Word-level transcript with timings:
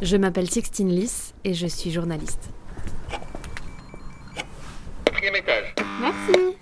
Je 0.00 0.16
m'appelle 0.16 0.48
Sixtine 0.48 0.90
Lys 0.90 1.34
et 1.44 1.54
je 1.54 1.66
suis 1.66 1.90
journaliste. 1.90 2.50
Quatrième 5.04 5.36
étage. 5.36 5.74
Merci. 6.00 6.56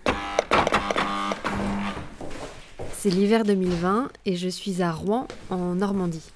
C'est 2.94 3.10
l'hiver 3.10 3.44
2020 3.44 4.08
et 4.24 4.36
je 4.36 4.48
suis 4.48 4.82
à 4.82 4.90
Rouen, 4.90 5.28
en 5.50 5.74
Normandie. 5.74 6.32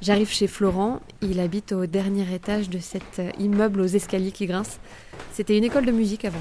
J'arrive 0.00 0.30
chez 0.30 0.46
Florent, 0.46 1.00
il 1.20 1.40
habite 1.40 1.72
au 1.72 1.86
dernier 1.86 2.32
étage 2.32 2.70
de 2.70 2.78
cet 2.78 3.18
euh, 3.18 3.30
immeuble 3.40 3.80
aux 3.80 3.86
escaliers 3.86 4.30
qui 4.30 4.46
grincent. 4.46 4.78
C'était 5.32 5.58
une 5.58 5.64
école 5.64 5.84
de 5.86 5.90
musique 5.90 6.24
avant. 6.24 6.38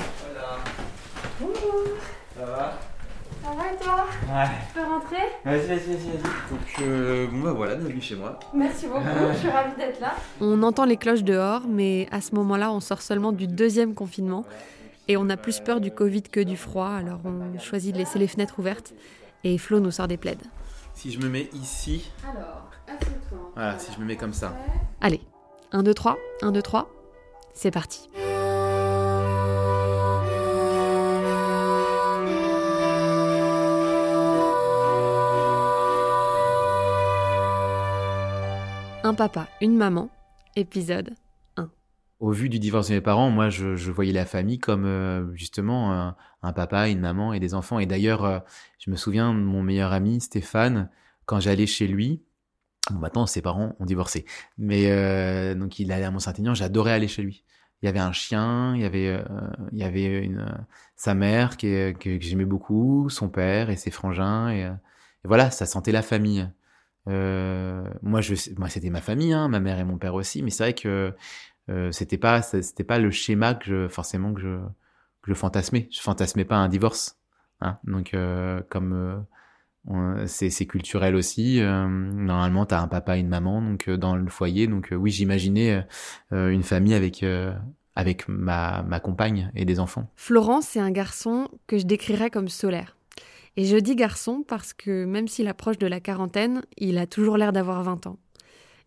Ça 2.38 2.45
va? 2.45 2.79
Ça 3.43 3.50
va 3.52 3.73
et 3.73 3.77
toi? 3.84 4.05
Ouais. 4.29 4.48
Tu 4.68 4.73
peux 4.79 4.86
rentrer? 4.86 5.25
Vas-y, 5.48 5.59
vas-y, 5.66 5.77
vas-y, 5.77 5.88
vas-y. 5.88 6.50
Donc, 6.50 6.59
euh, 6.82 7.27
bon 7.32 7.39
bah 7.39 7.54
voilà, 7.54 7.75
bienvenue 7.75 8.01
chez 8.01 8.18
moi. 8.18 8.37
Merci 8.54 8.87
beaucoup, 8.87 9.01
je 9.33 9.37
suis 9.37 9.47
ravie 9.50 9.78
d'être 9.78 10.01
là. 10.01 10.14
On 10.42 10.61
entend 10.61 10.83
les 10.83 10.97
cloches 10.97 11.23
dehors, 11.23 11.61
mais 11.65 12.10
à 12.11 12.20
ce 12.20 12.36
moment-là, 12.36 12.70
on 12.70 12.82
sort 12.82 13.01
seulement 13.01 13.32
du 13.32 13.47
deuxième 13.47 13.93
confinement. 13.93 14.43
Et 15.07 15.15
on 15.15 15.29
a 15.29 15.37
plus 15.37 15.61
peur 15.61 15.79
du 15.79 15.89
Covid 15.89 16.23
que 16.23 16.42
du 16.42 16.57
froid, 16.57 16.89
alors 16.89 17.21
on 17.23 17.57
choisit 17.60 17.93
de 17.93 18.00
laisser 18.00 18.20
les 18.20 18.28
fenêtres 18.28 18.60
ouvertes. 18.60 18.93
Et 19.46 19.57
Flo 19.57 19.79
nous 19.79 19.92
sort 19.92 20.10
des 20.10 20.18
plaids. 20.18 20.37
Si 20.93 21.14
je 21.14 21.20
me 21.20 21.29
mets 21.29 21.50
ici, 21.54 22.11
Alors, 22.29 22.70
assieds-toi. 22.86 23.37
voilà, 23.56 23.79
si 23.79 23.93
je 23.93 24.00
me 24.01 24.06
mets 24.06 24.18
comme 24.18 24.34
ça. 24.34 24.54
Allez, 25.00 25.21
1, 25.71 25.82
2, 25.84 25.93
3, 25.93 26.18
1, 26.42 26.51
2, 26.51 26.61
3, 26.61 26.89
c'est 27.54 27.71
parti. 27.71 28.09
Un 39.08 39.14
papa, 39.14 39.48
une 39.62 39.78
maman, 39.78 40.09
épisode. 40.58 41.12
Au 42.20 42.31
vu 42.31 42.50
du 42.50 42.59
divorce 42.59 42.90
de 42.90 42.95
mes 42.95 43.00
parents, 43.00 43.30
moi, 43.30 43.50
je, 43.50 43.90
voyais 43.90 44.12
la 44.12 44.26
famille 44.26 44.59
comme 44.59 44.84
euh, 44.84 45.34
justement 45.34 46.14
un, 46.42 46.52
papa, 46.52 46.90
une 46.90 47.00
maman 47.00 47.31
et 47.31 47.40
des 47.40 47.54
enfants. 47.54 47.80
Et 47.80 47.86
d'ailleurs, 47.86 48.26
euh, 48.26 48.40
je 48.80 48.92
me 48.92 48.98
souviens 48.98 49.34
de 49.34 49.40
mon 49.40 49.64
meilleur 49.64 49.94
ami 49.94 50.20
Stéphane, 50.20 50.90
quand 51.26 51.40
j'allais 51.40 51.68
chez 51.68 51.88
lui. 51.88 52.22
Bon, 52.92 53.00
maintenant, 53.00 53.26
ses 53.28 53.42
parents 53.42 53.78
ont 53.80 53.86
divorcé, 53.86 54.26
mais 54.58 54.92
euh, 54.92 55.56
donc 55.56 55.80
il 55.80 55.94
allait 55.94 56.03
à 56.03 56.12
Mont-Saint-Aignan. 56.12 56.53
J'adorais 56.53 56.92
aller 56.92 57.08
chez 57.08 57.22
lui. 57.22 57.46
Il 57.81 57.86
y 57.86 57.90
avait 57.90 58.00
un 58.00 58.12
chien, 58.12 58.76
il 58.76 58.81
y 58.81 59.84
avait, 59.84 60.30
sa 60.98 61.14
mère 61.14 61.56
que, 61.56 61.96
j'aimais 62.20 62.44
beaucoup, 62.44 63.09
son 63.09 63.30
père 63.30 63.70
et 63.70 63.78
ses 63.78 63.90
frangins. 63.90 64.50
Et 64.50 64.70
voilà, 65.24 65.50
ça 65.50 65.66
sentait 65.66 65.94
la 65.94 66.02
famille. 66.02 66.50
Euh, 67.08 67.83
moi, 68.02 68.22
c'était 68.22 68.89
ma 68.89 69.02
famille, 69.02 69.33
hein, 69.33 69.47
ma 69.47 69.59
mère 69.59 69.80
et 69.80 69.83
mon 69.83 69.97
père 69.97 70.13
aussi. 70.13 70.44
Mais 70.44 70.50
c'est 70.50 70.63
vrai 70.63 70.73
que 70.73 71.13
euh, 71.69 71.91
c'était 71.91 72.17
pas, 72.17 72.41
c'était 72.41 72.83
pas 72.83 73.00
le 73.00 73.11
schéma 73.11 73.53
que 73.53 73.66
je, 73.66 73.88
forcément 73.88 74.33
que 74.33 74.41
je, 74.41 74.58
que 75.22 75.30
je 75.30 75.33
fantasmais. 75.33 75.88
Je 75.91 76.02
fantasmais 76.02 76.45
pas 76.45 76.55
un 76.55 76.69
divorce. 76.69 77.19
Hein. 77.61 77.78
Donc, 77.83 78.13
euh, 78.13 78.61
comme 78.69 79.25
c'est 80.25 80.66
culturel 80.66 81.16
aussi, 81.16 81.61
euh, 81.61 81.88
normalement, 81.88 82.66
tu 82.66 82.75
as 82.75 82.81
un 82.81 82.89
papa 82.89 83.17
et 83.17 83.22
une 83.22 83.30
maman 83.30 83.78
dans 83.97 84.16
le 84.16 84.30
foyer. 84.30 84.67
Donc, 84.67 84.89
oui, 84.91 85.11
j'imaginais 85.11 85.85
une 86.31 86.63
famille 86.63 86.94
avec, 86.94 87.23
avec 87.95 88.28
ma, 88.28 88.83
ma 88.83 89.00
compagne 89.00 89.50
et 89.55 89.63
des 89.63 89.80
enfants. 89.80 90.11
Florent, 90.17 90.61
c'est 90.61 90.81
un 90.81 90.91
garçon 90.91 91.47
que 91.67 91.78
je 91.78 91.85
décrirais 91.85 92.30
comme 92.30 92.50
solaire. 92.50 92.97
Et 93.58 93.66
je 93.66 93.75
dis 93.75 93.95
garçon 93.95 94.44
parce 94.47 94.73
que 94.73 95.03
même 95.05 95.27
s'il 95.27 95.47
approche 95.47 95.77
de 95.80 95.88
la 95.88 96.00
quarantaine, 96.00 96.61
il 96.77 96.97
a 96.97 97.08
toujours 97.08 97.38
l'air 97.38 97.52
d'avoir 97.52 97.81
20 97.83 98.08
ans. 98.08 98.17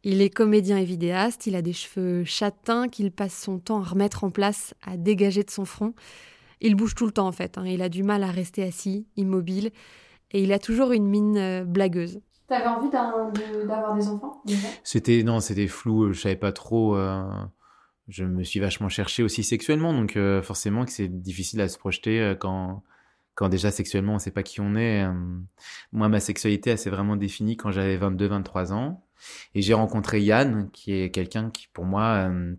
Il 0.04 0.22
est 0.22 0.30
comédien 0.30 0.78
et 0.78 0.84
vidéaste, 0.84 1.46
il 1.46 1.54
a 1.56 1.60
des 1.62 1.72
cheveux 1.74 2.24
châtains 2.24 2.88
qu'il 2.88 3.10
passe 3.10 3.36
son 3.38 3.58
temps 3.58 3.80
à 3.80 3.84
remettre 3.84 4.24
en 4.24 4.30
place, 4.30 4.72
à 4.82 4.96
dégager 4.96 5.42
de 5.42 5.50
son 5.50 5.64
front. 5.66 5.92
Il 6.62 6.74
bouge 6.74 6.94
tout 6.94 7.04
le 7.04 7.12
temps 7.12 7.26
en 7.26 7.32
fait, 7.32 7.58
hein. 7.58 7.64
il 7.66 7.82
a 7.82 7.88
du 7.88 8.02
mal 8.02 8.22
à 8.22 8.30
rester 8.30 8.62
assis, 8.62 9.06
immobile, 9.16 9.70
et 10.30 10.42
il 10.42 10.52
a 10.52 10.58
toujours 10.58 10.92
une 10.92 11.06
mine 11.06 11.36
euh, 11.36 11.64
blagueuse. 11.64 12.20
T'avais 12.48 12.66
envie 12.66 12.88
d'avoir 12.90 13.94
des 13.94 14.08
enfants 14.08 14.42
C'était 14.84 15.22
non, 15.22 15.40
c'était 15.40 15.66
flou. 15.68 16.04
euh, 16.04 16.12
Je 16.12 16.20
savais 16.20 16.36
pas 16.36 16.52
trop. 16.52 16.96
euh, 16.96 17.22
je 18.08 18.24
me 18.24 18.42
suis 18.42 18.58
vachement 18.60 18.88
cherché 18.88 19.22
aussi 19.22 19.42
sexuellement, 19.44 19.92
donc 19.92 20.16
euh, 20.16 20.42
forcément 20.42 20.84
que 20.84 20.92
c'est 20.92 21.08
difficile 21.08 21.60
à 21.60 21.68
se 21.68 21.78
projeter 21.78 22.20
euh, 22.20 22.34
quand 22.34 22.82
quand 23.40 23.48
déjà 23.48 23.70
sexuellement 23.70 24.16
on 24.16 24.18
sait 24.18 24.32
pas 24.32 24.42
qui 24.42 24.60
on 24.60 24.74
est. 24.76 25.02
euh. 25.02 25.14
Moi, 25.92 26.10
ma 26.10 26.20
sexualité, 26.20 26.68
elle 26.70 26.78
s'est 26.78 26.90
vraiment 26.90 27.16
définie 27.16 27.56
quand 27.56 27.72
j'avais 27.72 27.96
22-23 27.96 28.72
ans, 28.74 29.02
et 29.54 29.62
j'ai 29.62 29.72
rencontré 29.72 30.20
Yann, 30.20 30.70
qui 30.72 30.92
est 30.92 31.10
quelqu'un 31.10 31.48
qui, 31.48 31.66
pour 31.68 31.86
moi, 31.86 32.28
euh, 32.28 32.54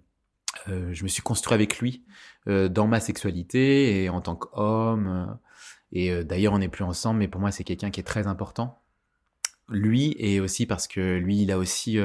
euh, 0.69 0.90
je 0.92 1.03
me 1.03 1.08
suis 1.08 1.22
construit 1.22 1.53
avec 1.53 1.78
lui 1.78 2.03
dans 2.47 2.88
ma 2.88 3.00
sexualité 3.00 4.03
et 4.03 4.09
en 4.09 4.19
tant 4.22 4.36
qu'homme. 4.36 5.38
et 5.92 6.24
d'ailleurs, 6.24 6.53
on 6.53 6.58
n'est 6.58 6.68
plus 6.68 6.84
ensemble, 6.84 7.19
mais 7.19 7.28
pour 7.28 7.40
moi, 7.40 7.52
c'est 7.52 7.63
quelqu'un 7.63 7.92
qui 7.92 8.00
est 8.00 8.03
très 8.03 8.25
important. 8.25 8.81
Lui 9.69 10.16
et 10.18 10.40
aussi 10.40 10.66
parce 10.66 10.88
que 10.88 11.18
lui, 11.19 11.44
il 11.44 11.52
a 11.52 11.59
aussi 11.59 12.00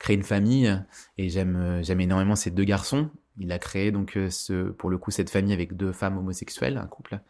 créé 0.00 0.16
une 0.16 0.24
famille 0.24 0.76
et 1.16 1.28
j'aime 1.28 1.78
j'aime 1.84 2.00
énormément 2.00 2.34
ces 2.34 2.50
deux 2.50 2.64
garçons. 2.64 3.10
Il 3.38 3.52
a 3.52 3.60
créé 3.60 3.92
donc 3.92 4.18
pour 4.78 4.90
le 4.90 4.98
coup 4.98 5.12
cette 5.12 5.30
famille 5.30 5.52
avec 5.52 5.76
deux 5.76 5.92
femmes 5.92 6.18
homosexuelles, 6.18 6.76
un 6.76 6.86
couple. 6.88 7.20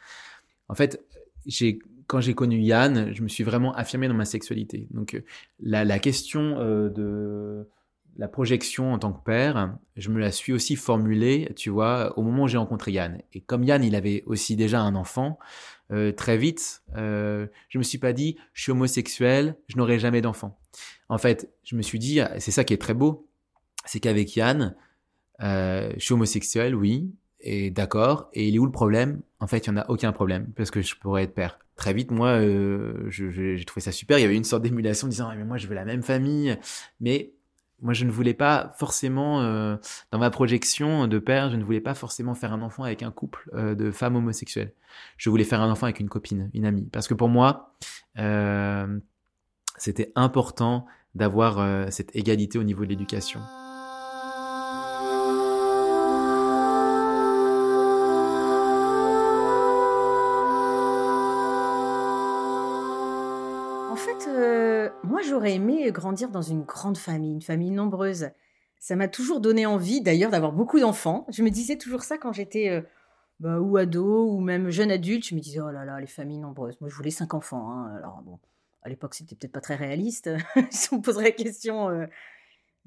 En 0.69 0.75
fait, 0.75 1.05
j'ai 1.47 1.79
quand 2.07 2.21
j'ai 2.21 2.35
connu 2.35 2.59
Yann, 2.59 3.13
je 3.13 3.23
me 3.23 3.29
suis 3.29 3.45
vraiment 3.45 3.75
affirmé 3.75 4.09
dans 4.09 4.15
ma 4.15 4.25
sexualité. 4.25 4.89
Donc 4.91 5.15
euh, 5.15 5.25
la, 5.61 5.85
la 5.85 5.99
question 5.99 6.59
euh, 6.59 6.89
de 6.89 7.69
la 8.17 8.29
projection 8.29 8.93
en 8.93 8.99
tant 8.99 9.13
que 9.13 9.23
père, 9.23 9.77
je 9.97 10.11
me 10.11 10.19
la 10.19 10.33
suis 10.33 10.53
aussi 10.53 10.75
formulée, 10.75 11.53
tu 11.55 11.71
vois, 11.71 12.19
au 12.19 12.23
moment 12.23 12.45
où 12.45 12.49
j'ai 12.49 12.59
rencontré 12.59 12.93
Yann. 12.93 13.23
Et 13.33 13.41
comme 13.41 13.63
Yann, 13.63 13.85
il 13.85 13.95
avait 13.95 14.25
aussi 14.27 14.57
déjà 14.57 14.81
un 14.81 14.97
enfant, 14.97 15.39
euh, 15.93 16.13
très 16.13 16.37
vite, 16.37 16.83
euh, 16.97 17.47
je 17.69 17.79
me 17.79 17.83
suis 17.85 17.99
pas 17.99 18.13
dit, 18.13 18.37
je 18.53 18.63
suis 18.63 18.73
homosexuel, 18.73 19.57
je 19.69 19.77
n'aurai 19.77 19.99
jamais 19.99 20.21
d'enfant. 20.21 20.59
En 21.09 21.17
fait, 21.17 21.51
je 21.63 21.77
me 21.77 21.83
suis 21.83 22.01
dit, 22.01 22.21
c'est 22.39 22.51
ça 22.51 22.65
qui 22.65 22.75
est 22.75 22.81
très 22.81 22.93
beau, 22.93 23.29
c'est 23.85 24.01
qu'avec 24.01 24.35
Yann, 24.35 24.75
euh, 25.41 25.93
je 25.97 26.05
suis 26.05 26.13
homosexuel, 26.13 26.75
oui, 26.75 27.13
et 27.41 27.71
d'accord. 27.71 28.29
Et 28.33 28.49
il 28.49 28.57
est 28.57 28.59
où 28.59 28.67
le 28.67 28.73
problème? 28.73 29.21
En 29.41 29.47
fait, 29.47 29.67
il 29.67 29.69
y 29.69 29.71
en 29.71 29.77
a 29.77 29.89
aucun 29.89 30.13
problème 30.13 30.49
parce 30.57 30.71
que 30.71 30.83
je 30.83 30.97
pourrais 30.97 31.25
être 31.25 31.35
père. 31.35 31.59
Très 31.77 31.95
vite, 31.95 32.11
moi, 32.11 32.31
euh, 32.31 33.09
j'ai 33.09 33.65
trouvé 33.65 33.83
ça 33.83 33.93
super. 33.93 34.19
Il 34.19 34.23
y 34.23 34.25
avait 34.25 34.37
une 34.37 34.45
sorte 34.45 34.63
d'émulation 34.63 35.07
disant, 35.07 35.29
Ah, 35.31 35.37
mais 35.37 35.45
moi, 35.45 35.59
je 35.59 35.69
veux 35.69 35.75
la 35.75 35.85
même 35.85 36.03
famille, 36.03 36.59
mais 37.01 37.33
moi, 37.81 37.95
je 37.95 38.05
ne 38.05 38.11
voulais 38.11 38.35
pas 38.35 38.75
forcément, 38.77 39.41
euh, 39.43 39.77
dans 40.11 40.19
ma 40.19 40.31
projection 40.31 41.07
de 41.07 41.19
père, 41.21 41.51
je 41.51 41.57
ne 41.57 41.63
voulais 41.63 41.81
pas 41.81 41.95
forcément 41.95 42.35
faire 42.35 42.53
un 42.53 42.63
enfant 42.63 42.83
avec 42.83 43.05
un 43.05 43.13
couple 43.13 43.49
euh, 43.55 43.77
de 43.77 43.93
femmes 43.93 44.17
homosexuelles. 44.17 44.73
Je 45.17 45.31
voulais 45.31 45.45
faire 45.45 45.61
un 45.61 45.71
enfant 45.71 45.87
avec 45.87 46.01
une 46.01 46.09
copine, 46.09 46.51
une 46.55 46.65
amie. 46.65 46.89
Parce 46.91 47.07
que 47.07 47.15
pour 47.15 47.29
moi, 47.29 47.77
euh, 48.19 48.99
c'était 49.77 50.13
important 50.17 50.87
d'avoir 51.15 51.59
euh, 51.61 51.87
cette 51.91 52.15
égalité 52.17 52.59
au 52.59 52.65
niveau 52.65 52.85
de 52.85 52.89
l'éducation. 52.89 53.41
Moi 65.19 65.27
j'aurais 65.27 65.55
aimé 65.55 65.91
grandir 65.91 66.31
dans 66.31 66.43
une 66.43 66.63
grande 66.63 66.97
famille, 66.97 67.33
une 67.33 67.43
famille 67.43 67.73
nombreuse. 67.73 68.31
Ça 68.79 68.95
m'a 68.95 69.09
toujours 69.09 69.41
donné 69.41 69.67
envie 69.67 70.01
d'ailleurs 70.01 70.31
d'avoir 70.31 70.53
beaucoup 70.53 70.79
d'enfants. 70.79 71.27
Je 71.29 71.43
me 71.43 71.51
disais 71.51 71.77
toujours 71.77 72.05
ça 72.05 72.19
quand 72.19 72.33
j'étais 72.33 72.69
euh, 72.69 72.83
bah, 73.41 73.59
ou 73.59 73.77
ado 73.79 74.29
ou 74.31 74.39
même 74.39 74.71
jeune 74.71 74.93
adulte. 74.93 75.27
Je 75.27 75.35
me 75.35 75.41
disais, 75.41 75.59
oh 75.59 75.73
là 75.73 75.85
là, 75.85 75.99
les 75.99 76.07
familles 76.07 76.39
nombreuses. 76.39 76.81
Moi 76.81 76.89
je 76.89 76.95
voulais 76.95 77.11
cinq 77.11 77.35
enfants. 77.35 77.69
hein. 77.69 77.97
Alors 77.97 78.23
bon, 78.25 78.39
à 78.83 78.89
l'époque 78.89 79.15
c'était 79.15 79.35
peut-être 79.35 79.51
pas 79.51 79.61
très 79.61 79.75
réaliste. 79.75 80.31
si 80.71 80.95
on 80.95 80.99
me 80.99 81.03
poserait 81.03 81.25
la 81.25 81.31
question 81.33 81.89
euh, 81.89 82.07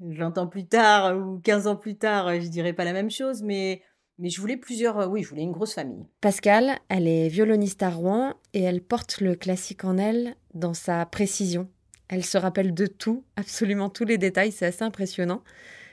20 0.00 0.38
ans 0.38 0.46
plus 0.46 0.66
tard 0.66 1.14
ou 1.14 1.38
15 1.40 1.66
ans 1.66 1.76
plus 1.76 1.98
tard, 1.98 2.40
je 2.40 2.48
dirais 2.48 2.72
pas 2.72 2.84
la 2.84 2.94
même 2.94 3.10
chose. 3.10 3.42
Mais, 3.42 3.82
mais 4.18 4.30
je 4.30 4.40
voulais 4.40 4.56
plusieurs, 4.56 4.98
euh, 5.00 5.06
oui, 5.06 5.22
je 5.22 5.28
voulais 5.28 5.42
une 5.42 5.52
grosse 5.52 5.74
famille. 5.74 6.06
Pascal, 6.22 6.78
elle 6.88 7.08
est 7.08 7.28
violoniste 7.28 7.82
à 7.82 7.90
Rouen 7.90 8.36
et 8.54 8.62
elle 8.62 8.80
porte 8.80 9.20
le 9.20 9.34
classique 9.34 9.84
en 9.84 9.98
elle 9.98 10.34
dans 10.54 10.72
sa 10.72 11.04
précision. 11.04 11.68
Elle 12.12 12.26
se 12.26 12.36
rappelle 12.36 12.74
de 12.74 12.84
tout, 12.84 13.24
absolument 13.36 13.88
tous 13.88 14.04
les 14.04 14.18
détails, 14.18 14.52
c'est 14.52 14.66
assez 14.66 14.84
impressionnant. 14.84 15.42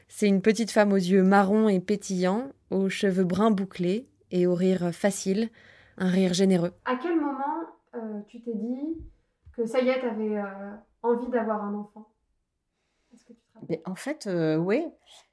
C'est 0.09 0.27
une 0.27 0.41
petite 0.41 0.69
femme 0.69 0.91
aux 0.91 0.97
yeux 0.97 1.23
marrons 1.23 1.69
et 1.69 1.79
pétillants, 1.79 2.51
aux 2.71 2.89
cheveux 2.89 3.23
bruns 3.23 3.51
bouclés 3.51 4.05
et 4.31 4.45
au 4.45 4.53
rire 4.53 4.89
facile, 4.91 5.49
un 5.97 6.09
rire 6.09 6.33
généreux. 6.33 6.73
À 6.83 6.97
quel 6.97 7.15
moment 7.15 7.63
euh, 7.95 8.19
tu 8.27 8.41
t'es 8.41 8.53
dit 8.53 8.97
que 9.55 9.65
ça 9.65 9.79
y 9.79 9.87
est, 9.87 10.01
t'avais 10.01 10.37
euh, 10.37 10.71
envie 11.03 11.29
d'avoir 11.29 11.63
un 11.63 11.73
enfant? 11.75 12.11
Est-ce 13.13 13.23
que 13.23 13.33
tu 13.33 13.39
te 13.39 13.53
rappelles? 13.53 13.67
Mais 13.69 13.81
en 13.85 13.95
fait, 13.95 14.27
euh, 14.27 14.57
ouais, 14.57 14.85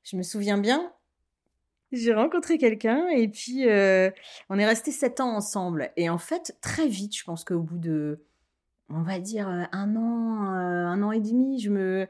je 0.05 0.17
me 0.17 0.23
souviens 0.23 0.59
bien. 0.59 0.93
J'ai 1.91 2.15
rencontré 2.15 2.59
quelqu'un 2.59 3.09
et 3.09 3.27
puis 3.27 3.69
euh, 3.69 4.11
on 4.51 4.59
est 4.59 4.67
resté 4.67 4.93
sept 4.93 5.19
ans 5.19 5.35
ensemble. 5.35 5.91
Et 5.97 6.09
en 6.09 6.19
fait, 6.19 6.57
très 6.61 6.87
vite, 6.87 7.17
je 7.17 7.25
pense 7.25 7.43
qu'au 7.43 7.61
bout 7.61 7.79
de 7.79 8.21
on 8.89 9.03
va 9.03 9.19
dire, 9.19 9.49
un 9.49 9.97
an, 9.97 10.45
un 10.49 11.03
an 11.03 11.13
et 11.13 11.21
demi, 11.21 11.61
je 11.61 11.71
me, 11.71 12.07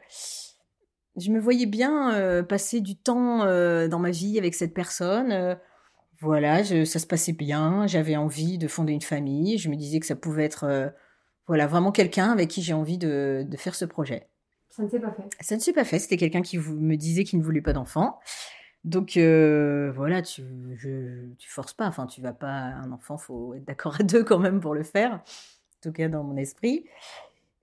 je 1.17 1.31
me 1.31 1.41
voyais 1.41 1.67
bien 1.67 2.45
passer 2.49 2.81
du 2.81 2.97
temps 2.97 3.39
dans 3.45 3.99
ma 3.99 4.11
vie 4.11 4.39
avec 4.39 4.55
cette 4.55 4.75
personne. 4.75 5.59
voilà, 6.21 6.63
ça 6.65 6.99
se 6.99 7.07
passait 7.07 7.33
bien. 7.33 7.87
J'avais 7.87 8.17
envie 8.17 8.59
de 8.59 8.69
fonder 8.69 8.93
une 8.93 9.03
famille. 9.03 9.59
Je 9.59 9.69
me 9.69 9.77
disais 9.77 10.01
que 10.01 10.07
ça 10.07 10.17
pouvait 10.17 10.45
être, 10.45 10.93
voilà, 11.47 11.67
vraiment 11.67 11.93
quelqu'un 11.93 12.31
avec 12.31 12.49
qui 12.49 12.63
j'ai 12.63 12.75
envie 12.75 12.99
de, 12.99 13.45
de, 13.49 13.57
faire 13.57 13.75
ce 13.75 13.85
projet. 13.85 14.29
Ça 14.69 14.83
ne 14.83 14.89
s'est 14.89 15.01
pas 15.01 15.13
fait. 15.13 15.29
Ça 15.41 15.57
ne 15.57 15.61
s'est 15.61 15.73
pas 15.73 15.85
fait. 15.85 15.99
C'était 15.99 16.19
quelqu'un 16.19 16.43
qui 16.43 16.59
me 16.59 16.97
disait 16.97 17.25
qu'il 17.25 17.39
ne 17.39 17.45
voulait 17.45 17.63
pas 17.63 17.73
d'enfant. 17.73 18.19
Donc 18.85 19.17
voilà, 19.17 20.23
tu, 20.23 20.43
je, 20.77 21.33
tu 21.39 21.51
forces 21.51 21.75
pas. 21.75 21.87
Enfin, 21.87 22.07
tu 22.07 22.21
vas 22.21 22.33
pas. 22.33 22.49
Un 22.49 22.93
enfant, 22.93 23.17
faut 23.17 23.55
être 23.55 23.65
d'accord 23.65 23.97
à 23.99 24.03
deux 24.05 24.23
quand 24.23 24.39
même 24.39 24.61
pour 24.61 24.75
le 24.75 24.83
faire. 24.83 25.23
En 25.79 25.91
tout 25.91 25.93
cas, 25.93 26.09
dans 26.09 26.25
mon 26.25 26.37
esprit. 26.37 26.85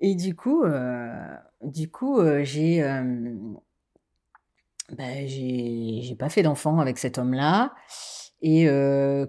Et 0.05 0.15
du 0.15 0.35
coup, 0.35 0.63
euh, 0.63 1.13
du 1.61 1.89
coup, 1.89 2.19
euh, 2.19 2.43
j'ai, 2.43 2.83
euh, 2.83 3.33
bah, 4.91 5.25
j'ai, 5.25 6.01
j'ai 6.01 6.15
pas 6.15 6.27
fait 6.27 6.43
d'enfant 6.43 6.79
avec 6.79 6.97
cet 6.97 7.17
homme-là. 7.17 7.73
Et 8.41 8.67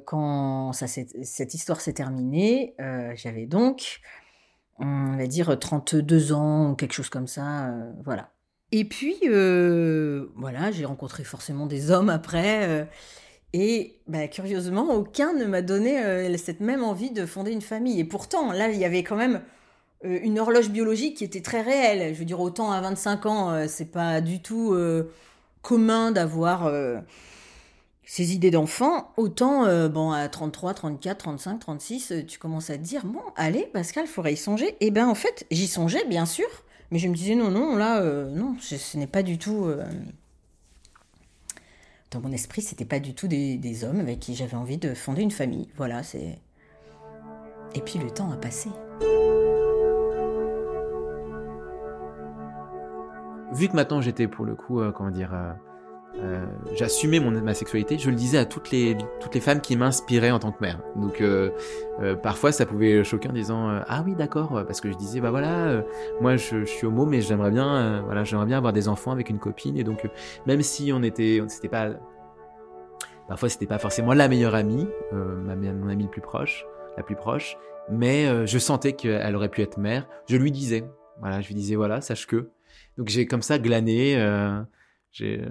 quand 0.06 0.72
ça, 0.72 0.88
cette 0.88 1.54
histoire 1.54 1.81
s'est 1.81 1.92
terminée, 1.92 2.75
j'avais 3.14 3.46
donc, 3.46 4.00
on 4.81 5.16
va 5.16 5.28
dire, 5.28 5.56
32 5.56 6.32
ans 6.32 6.72
ou 6.72 6.75
quelque 6.75 6.94
chose 6.94 7.10
comme 7.10 7.28
ça. 7.28 7.72
voilà. 8.04 8.32
Et 8.72 8.84
puis, 8.84 9.14
voilà, 10.34 10.72
j'ai 10.72 10.84
rencontré 10.84 11.22
forcément 11.22 11.66
des 11.66 11.92
hommes 11.92 12.10
après. 12.10 12.88
Et 13.56 13.95
bah, 14.09 14.27
curieusement, 14.27 14.93
aucun 14.93 15.33
ne 15.33 15.45
m'a 15.45 15.62
donné 15.62 16.37
cette 16.39 16.59
même 16.59 16.83
envie 16.83 17.12
de 17.12 17.25
fonder 17.25 17.53
une 17.53 17.62
famille. 17.62 18.01
Et 18.01 18.05
pourtant, 18.05 18.51
là, 18.51 18.69
il 18.69 18.81
y 18.81 18.85
avait 18.85 19.05
quand 19.05 19.15
même 19.15 19.43
euh, 20.05 20.19
une 20.25 20.41
horloge 20.41 20.71
biologique 20.71 21.19
qui 21.19 21.25
était 21.25 21.41
très 21.41 21.62
réelle. 21.62 22.12
Je 22.12 22.19
veux 22.19 22.25
dire, 22.25 22.41
autant 22.41 22.73
à 22.73 22.81
25 22.81 23.27
ans, 23.27 23.51
euh, 23.53 23.67
c'est 23.69 23.93
pas 23.93 24.21
du 24.21 24.43
tout 24.43 24.75
euh, 24.75 25.09
commun 25.62 26.11
d'avoir 26.11 26.69
ces 28.05 28.35
idées 28.35 28.51
d'enfant. 28.51 29.12
Autant, 29.17 29.89
bon, 29.89 30.11
à 30.11 30.29
33, 30.29 30.75
34, 30.75 31.19
35, 31.19 31.59
36, 31.61 32.12
tu 32.27 32.41
commences 32.41 32.71
à 32.71 32.77
te 32.77 32.83
dire, 32.83 33.06
bon, 33.06 33.23
allez, 33.37 33.71
Pascal, 33.73 34.09
faudrait 34.09 34.33
y 34.33 34.37
songer. 34.37 34.77
Et 34.81 34.91
ben, 34.91 35.06
en 35.06 35.15
fait, 35.15 35.47
j'y 35.53 35.69
songeais, 35.69 36.05
bien 36.06 36.27
sûr, 36.27 36.49
mais 36.91 36.99
je 36.99 37.06
me 37.06 37.15
disais, 37.15 37.37
non, 37.37 37.53
non, 37.53 37.77
là, 37.77 38.03
non, 38.03 38.56
ce, 38.61 38.97
n'est 38.99 39.06
pas 39.06 39.23
du 39.23 39.39
tout. 39.39 39.69
Dans 42.14 42.20
mon 42.20 42.32
esprit, 42.32 42.62
c'était 42.62 42.84
pas 42.84 43.00
du 43.00 43.12
tout 43.12 43.26
des, 43.26 43.84
hommes 43.84 44.00
avec 44.00 44.20
qui 44.20 44.34
j'avais 44.34 44.56
envie 44.56 44.78
de 44.78 44.94
fonder 44.94 45.22
une 45.22 45.32
famille. 45.32 45.69
Voilà, 45.76 46.02
c'est. 46.02 46.38
Et 47.75 47.81
puis 47.81 47.99
le 47.99 48.11
temps 48.11 48.31
a 48.31 48.37
passé. 48.37 48.70
vu 53.52 53.69
que 53.69 53.76
maintenant 53.76 54.00
j'étais 54.00 54.26
pour 54.26 54.44
le 54.44 54.56
coup, 54.56 54.81
euh, 54.81 54.90
comment 54.90 55.12
dire, 55.12 55.32
euh, 56.19 56.20
euh, 56.22 56.46
j'assumais 56.75 57.20
mon 57.20 57.31
ma 57.31 57.55
sexualité, 57.55 57.99
je 57.99 58.11
le 58.11 58.16
disais 58.16 58.38
à 58.38 58.44
toutes 58.44 58.70
les 58.70 58.96
toutes 59.20 59.34
les 59.34 59.40
femmes 59.40 59.61
qui 59.61 59.76
m'inspiraient 59.76 60.31
en 60.31 60.38
tant 60.38 60.52
que 60.52 60.61
mère. 60.61 60.81
Donc 60.96 61.22
parfois 62.22 62.52
ça 62.52 62.66
pouvait 62.66 63.05
choquer 63.05 63.28
en 63.28 63.32
disant 63.32 63.69
ah 63.87 64.02
oui 64.05 64.14
d'accord 64.14 64.64
parce 64.66 64.81
que 64.81 64.90
je 64.90 64.96
disais 64.96 65.20
bah 65.20 65.31
voilà 65.31 65.84
moi 66.20 66.37
je, 66.37 66.64
suis 66.64 66.87
homo 66.87 67.06
mais 67.06 67.20
j'aimerais 67.20 67.50
bien 67.50 68.02
voilà 68.02 68.25
j'aimerais 68.25 68.46
bien 68.46 68.58
avoir 68.58 68.72
des 68.72 68.88
enfants 68.88 69.12
avec 69.12 69.31
une 69.31 69.38
copine 69.38 69.76
et 69.76 69.84
donc 69.84 70.08
même 70.46 70.62
si 70.62 70.93
on 70.93 71.02
était 71.02 71.43
c'était 71.49 71.69
pas 71.69 71.90
parfois 73.28 73.49
c'était 73.49 73.67
pas 73.67 73.78
forcément 73.78 74.12
la 74.12 74.28
meilleure 74.28 74.55
amie 74.55 74.88
ma 75.12 75.55
mon 75.56 75.88
amie 75.88 76.05
le 76.05 76.10
plus 76.10 76.20
proche 76.20 76.67
la 76.96 77.02
plus 77.02 77.17
proche 77.17 77.56
mais 77.90 78.46
je 78.46 78.58
sentais 78.58 78.94
qu'elle 78.94 79.37
aurait 79.37 79.50
pu 79.50 79.62
être 79.62 79.78
mère. 79.78 80.06
Je 80.28 80.37
lui 80.37 80.50
disais 80.50 80.84
voilà 81.20 81.40
je 81.40 81.49
lui 81.49 81.55
disais 81.55 81.76
voilà 81.76 82.00
sache 82.00 82.26
que 82.26 82.50
donc 82.96 83.08
j'ai 83.08 83.26
comme 83.26 83.43
ça 83.43 83.58
glané, 83.58 84.17
euh, 84.17 84.60
j'ai 85.12 85.43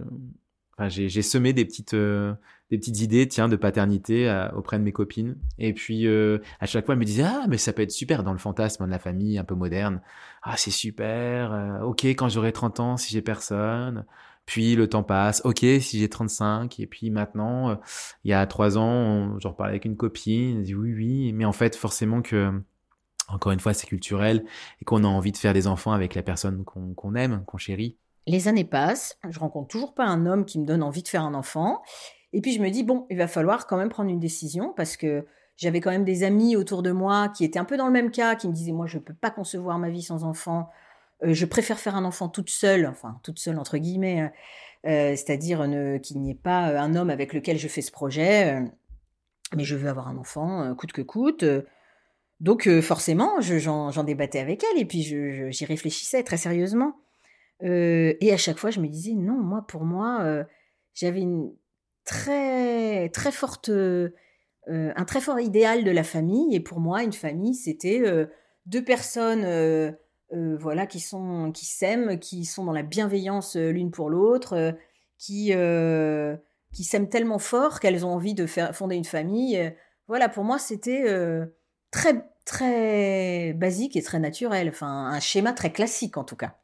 enfin, 0.78 0.90
semé 0.90 1.54
des 1.54 1.66
petites, 1.66 1.94
euh, 1.94 2.34
des 2.70 2.78
petites 2.78 3.02
idées 3.02 3.28
tiens, 3.28 3.48
de 3.48 3.56
paternité 3.56 4.30
euh, 4.30 4.50
auprès 4.52 4.80
de 4.80 4.84
mes 4.84 4.92
copines. 4.92 5.36
Et 5.60 5.74
puis 5.74 6.08
à 6.08 6.66
chaque 6.66 6.86
fois, 6.86 6.94
elle 6.94 7.00
me 7.00 7.06
disait 7.06 7.24
Ah, 7.24 7.46
mais 7.48 7.58
ça 7.58 7.74
peut 7.74 7.82
être 7.82 7.92
super 7.92 8.24
dans 8.24 8.34
le 8.34 8.40
fantasme 8.40 8.86
de 8.86 8.92
la 8.92 9.00
famille 9.00 9.38
un 9.38 9.44
peu 9.44 9.56
moderne. 9.56 10.02
Ah, 10.42 10.58
c'est 10.58 10.72
super. 10.72 11.80
ok, 11.84 12.06
quand 12.06 12.30
j'aurai 12.30 12.52
30 12.52 12.80
ans, 12.80 12.98
si 12.98 13.12
j'ai 13.12 13.22
personne. 13.22 14.06
Puis 14.46 14.76
le 14.76 14.90
temps 14.90 15.04
passe. 15.04 15.42
Ok, 15.46 15.60
si 15.60 16.00
j'ai 16.00 16.10
35. 16.10 16.80
Et 16.80 16.88
puis 16.88 17.10
maintenant, 17.12 17.80
il 18.26 18.32
y 18.32 18.34
a 18.34 18.46
trois 18.48 18.78
ans, 18.78 19.40
j'en 19.40 19.52
reparlais 19.52 19.72
avec 19.72 19.86
une 19.86 19.96
copine. 19.96 20.58
Elle 20.58 20.64
dit 20.64 20.76
Oui, 20.76 20.94
oui. 20.94 21.34
Mais 21.34 21.46
en 21.46 21.54
fait, 21.54 21.76
forcément 21.76 22.22
que 22.22 22.52
encore 23.30 23.52
une 23.52 23.60
fois, 23.60 23.74
c'est 23.74 23.88
culturel 23.88 24.46
et 24.82 24.86
qu'on 24.86 25.04
a 25.04 25.08
envie 25.08 25.32
de 25.32 25.38
faire 25.38 25.54
des 25.54 25.68
enfants 25.68 25.92
avec 25.94 26.16
la 26.16 26.24
personne 26.24 26.64
qu'on 26.64 27.16
aime, 27.16 27.44
qu'on 27.46 27.58
chérit. 27.58 27.98
Les 28.28 28.48
années 28.48 28.64
passent, 28.64 29.18
je 29.30 29.40
rencontre 29.40 29.68
toujours 29.68 29.94
pas 29.94 30.06
un 30.06 30.26
homme 30.26 30.46
qui 30.46 30.60
me 30.60 30.66
donne 30.66 30.84
envie 30.84 31.04
de 31.04 31.08
faire 31.08 31.24
un 31.24 31.34
enfant. 31.34 31.82
Et 32.32 32.42
puis 32.42 32.54
je 32.54 32.62
me 32.62 32.70
dis, 32.70 32.84
bon, 32.84 33.06
il 33.10 33.18
va 33.18 33.28
falloir 33.28 33.68
quand 33.68 33.78
même 33.78 33.90
prendre 33.90 34.10
une 34.10 34.20
décision 34.20 34.74
parce 34.76 34.98
que 34.98 35.26
j'avais 35.58 35.82
quand 35.82 35.92
même 35.92 36.06
des 36.06 36.24
amis 36.24 36.56
autour 36.56 36.82
de 36.82 36.92
moi 36.92 37.30
qui 37.30 37.44
étaient 37.44 37.60
un 37.60 37.66
peu 37.66 37.78
dans 37.78 37.86
le 37.86 37.92
même 37.92 38.12
cas, 38.12 38.36
qui 38.36 38.48
me 38.48 38.54
disaient, 38.54 38.72
moi, 38.72 38.88
je 38.88 38.98
ne 38.98 39.04
peux 39.04 39.14
pas 39.14 39.30
concevoir 39.30 39.78
ma 39.78 39.90
vie 39.90 40.02
sans 40.02 40.24
enfant. 40.24 40.70
Euh, 41.24 41.34
je 41.34 41.46
préfère 41.46 41.80
faire 41.80 41.96
un 41.96 42.06
enfant 42.06 42.30
toute 42.30 42.50
seule, 42.50 42.88
enfin, 42.88 43.20
toute 43.24 43.40
seule 43.40 43.60
entre 43.60 43.78
guillemets, 43.78 44.22
euh, 44.22 44.28
euh, 44.90 45.16
c'est-à-dire 45.16 45.68
qu'il 46.02 46.22
n'y 46.22 46.32
ait 46.32 46.36
pas 46.36 46.80
un 46.80 46.96
homme 46.96 47.10
avec 47.10 47.34
lequel 47.34 47.58
je 47.58 47.68
fais 47.68 47.82
ce 47.82 47.92
projet. 47.92 48.62
mais 49.56 49.64
je 49.64 49.76
veux 49.76 49.90
avoir 49.90 50.08
un 50.08 50.18
enfant, 50.18 50.74
coûte 50.76 50.92
que 50.92 51.02
coûte. 51.02 51.46
Donc 52.44 52.68
euh, 52.68 52.82
forcément, 52.82 53.40
j'en 53.40 54.04
débattais 54.04 54.40
avec 54.40 54.64
elle 54.64 54.82
et 54.82 54.84
puis 54.84 55.02
j'y 55.02 55.66
réfléchissais 55.66 56.24
très 56.24 56.36
sérieusement. 56.36 56.98
Et 57.62 58.32
à 58.34 58.38
chaque 58.38 58.58
fois, 58.58 58.72
je 58.72 58.80
me 58.80 58.88
disais 58.88 59.14
non, 59.14 59.38
moi 59.38 59.66
pour 59.68 59.86
moi, 59.86 60.46
j'avais 60.94 61.22
une 61.22 61.52
très 62.06 63.10
très 63.10 63.32
forte 63.32 63.72
un 64.68 65.06
très 65.06 65.22
fort 65.22 65.40
idéal 65.40 65.84
de 65.84 65.92
la 65.92 66.04
famille 66.04 66.56
et 66.56 66.60
pour 66.60 66.80
moi, 66.80 67.04
une 67.04 67.14
famille, 67.14 67.56
c'était 67.56 68.02
deux 68.66 68.84
personnes 68.84 69.96
voilà 70.60 70.88
qui 70.88 71.00
sont 71.00 71.52
qui 71.52 71.66
s'aiment, 71.66 72.20
qui 72.20 72.46
sont 72.46 72.66
dans 72.66 72.72
la 72.74 72.84
bienveillance 72.84 73.56
l'une 73.56 73.92
pour 73.92 74.10
l'autre, 74.10 74.76
qui 75.18 75.54
qui 76.74 76.84
s'aiment 76.84 77.10
tellement 77.10 77.40
fort 77.40 77.80
qu'elles 77.80 78.06
ont 78.06 78.14
envie 78.14 78.34
de 78.34 78.46
faire 78.46 78.76
fonder 78.76 78.96
une 78.96 79.06
famille. 79.06 79.74
Voilà, 80.08 80.28
pour 80.28 80.44
moi, 80.44 80.60
c'était 80.60 81.06
très 81.92 82.26
très 82.46 83.54
basique 83.54 83.96
et 83.96 84.02
très 84.02 84.20
naturel, 84.20 84.68
enfin 84.68 84.88
un 84.88 85.20
schéma 85.22 85.54
très 85.54 85.72
classique 85.72 86.18
en 86.18 86.26
tout 86.26 86.36
cas. 86.36 86.58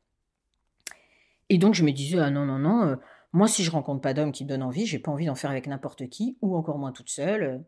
Et 1.50 1.58
donc 1.58 1.74
je 1.74 1.84
me 1.84 1.92
disais 1.92 2.20
ah 2.20 2.30
non 2.30 2.46
non 2.46 2.60
non, 2.60 2.84
euh, 2.84 2.96
moi 3.34 3.48
si 3.48 3.64
je 3.64 3.72
rencontre 3.72 4.02
pas 4.02 4.14
d'homme 4.14 4.32
qui 4.32 4.44
me 4.44 4.50
donne 4.50 4.64
envie, 4.64 4.86
j'ai 4.86 5.00
pas 5.00 5.12
envie 5.12 5.26
d'en 5.26 5.36
faire 5.36 5.52
avec 5.52 5.68
n'importe 5.68 6.08
qui 6.10 6.38
ou 6.42 6.56
encore 6.56 6.78
moins 6.78 6.92
toute 6.92 7.10
seule. 7.10 7.64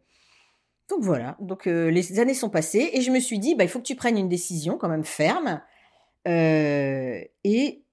Donc 0.90 1.00
voilà, 1.02 1.38
donc 1.40 1.68
euh, 1.68 1.90
les 1.90 2.20
années 2.20 2.34
sont 2.34 2.50
passées 2.50 2.92
et 2.94 3.02
je 3.02 3.12
me 3.12 3.20
suis 3.20 3.40
dit 3.40 3.56
bah 3.56 3.64
il 3.64 3.70
faut 3.70 3.80
que 3.80 3.86
tu 3.86 3.96
prennes 3.96 4.18
une 4.18 4.30
décision 4.30 4.78
quand 4.78 4.90
même 4.90 5.06
ferme. 5.06 5.62
Euh, 6.28 7.22
et 7.44 7.84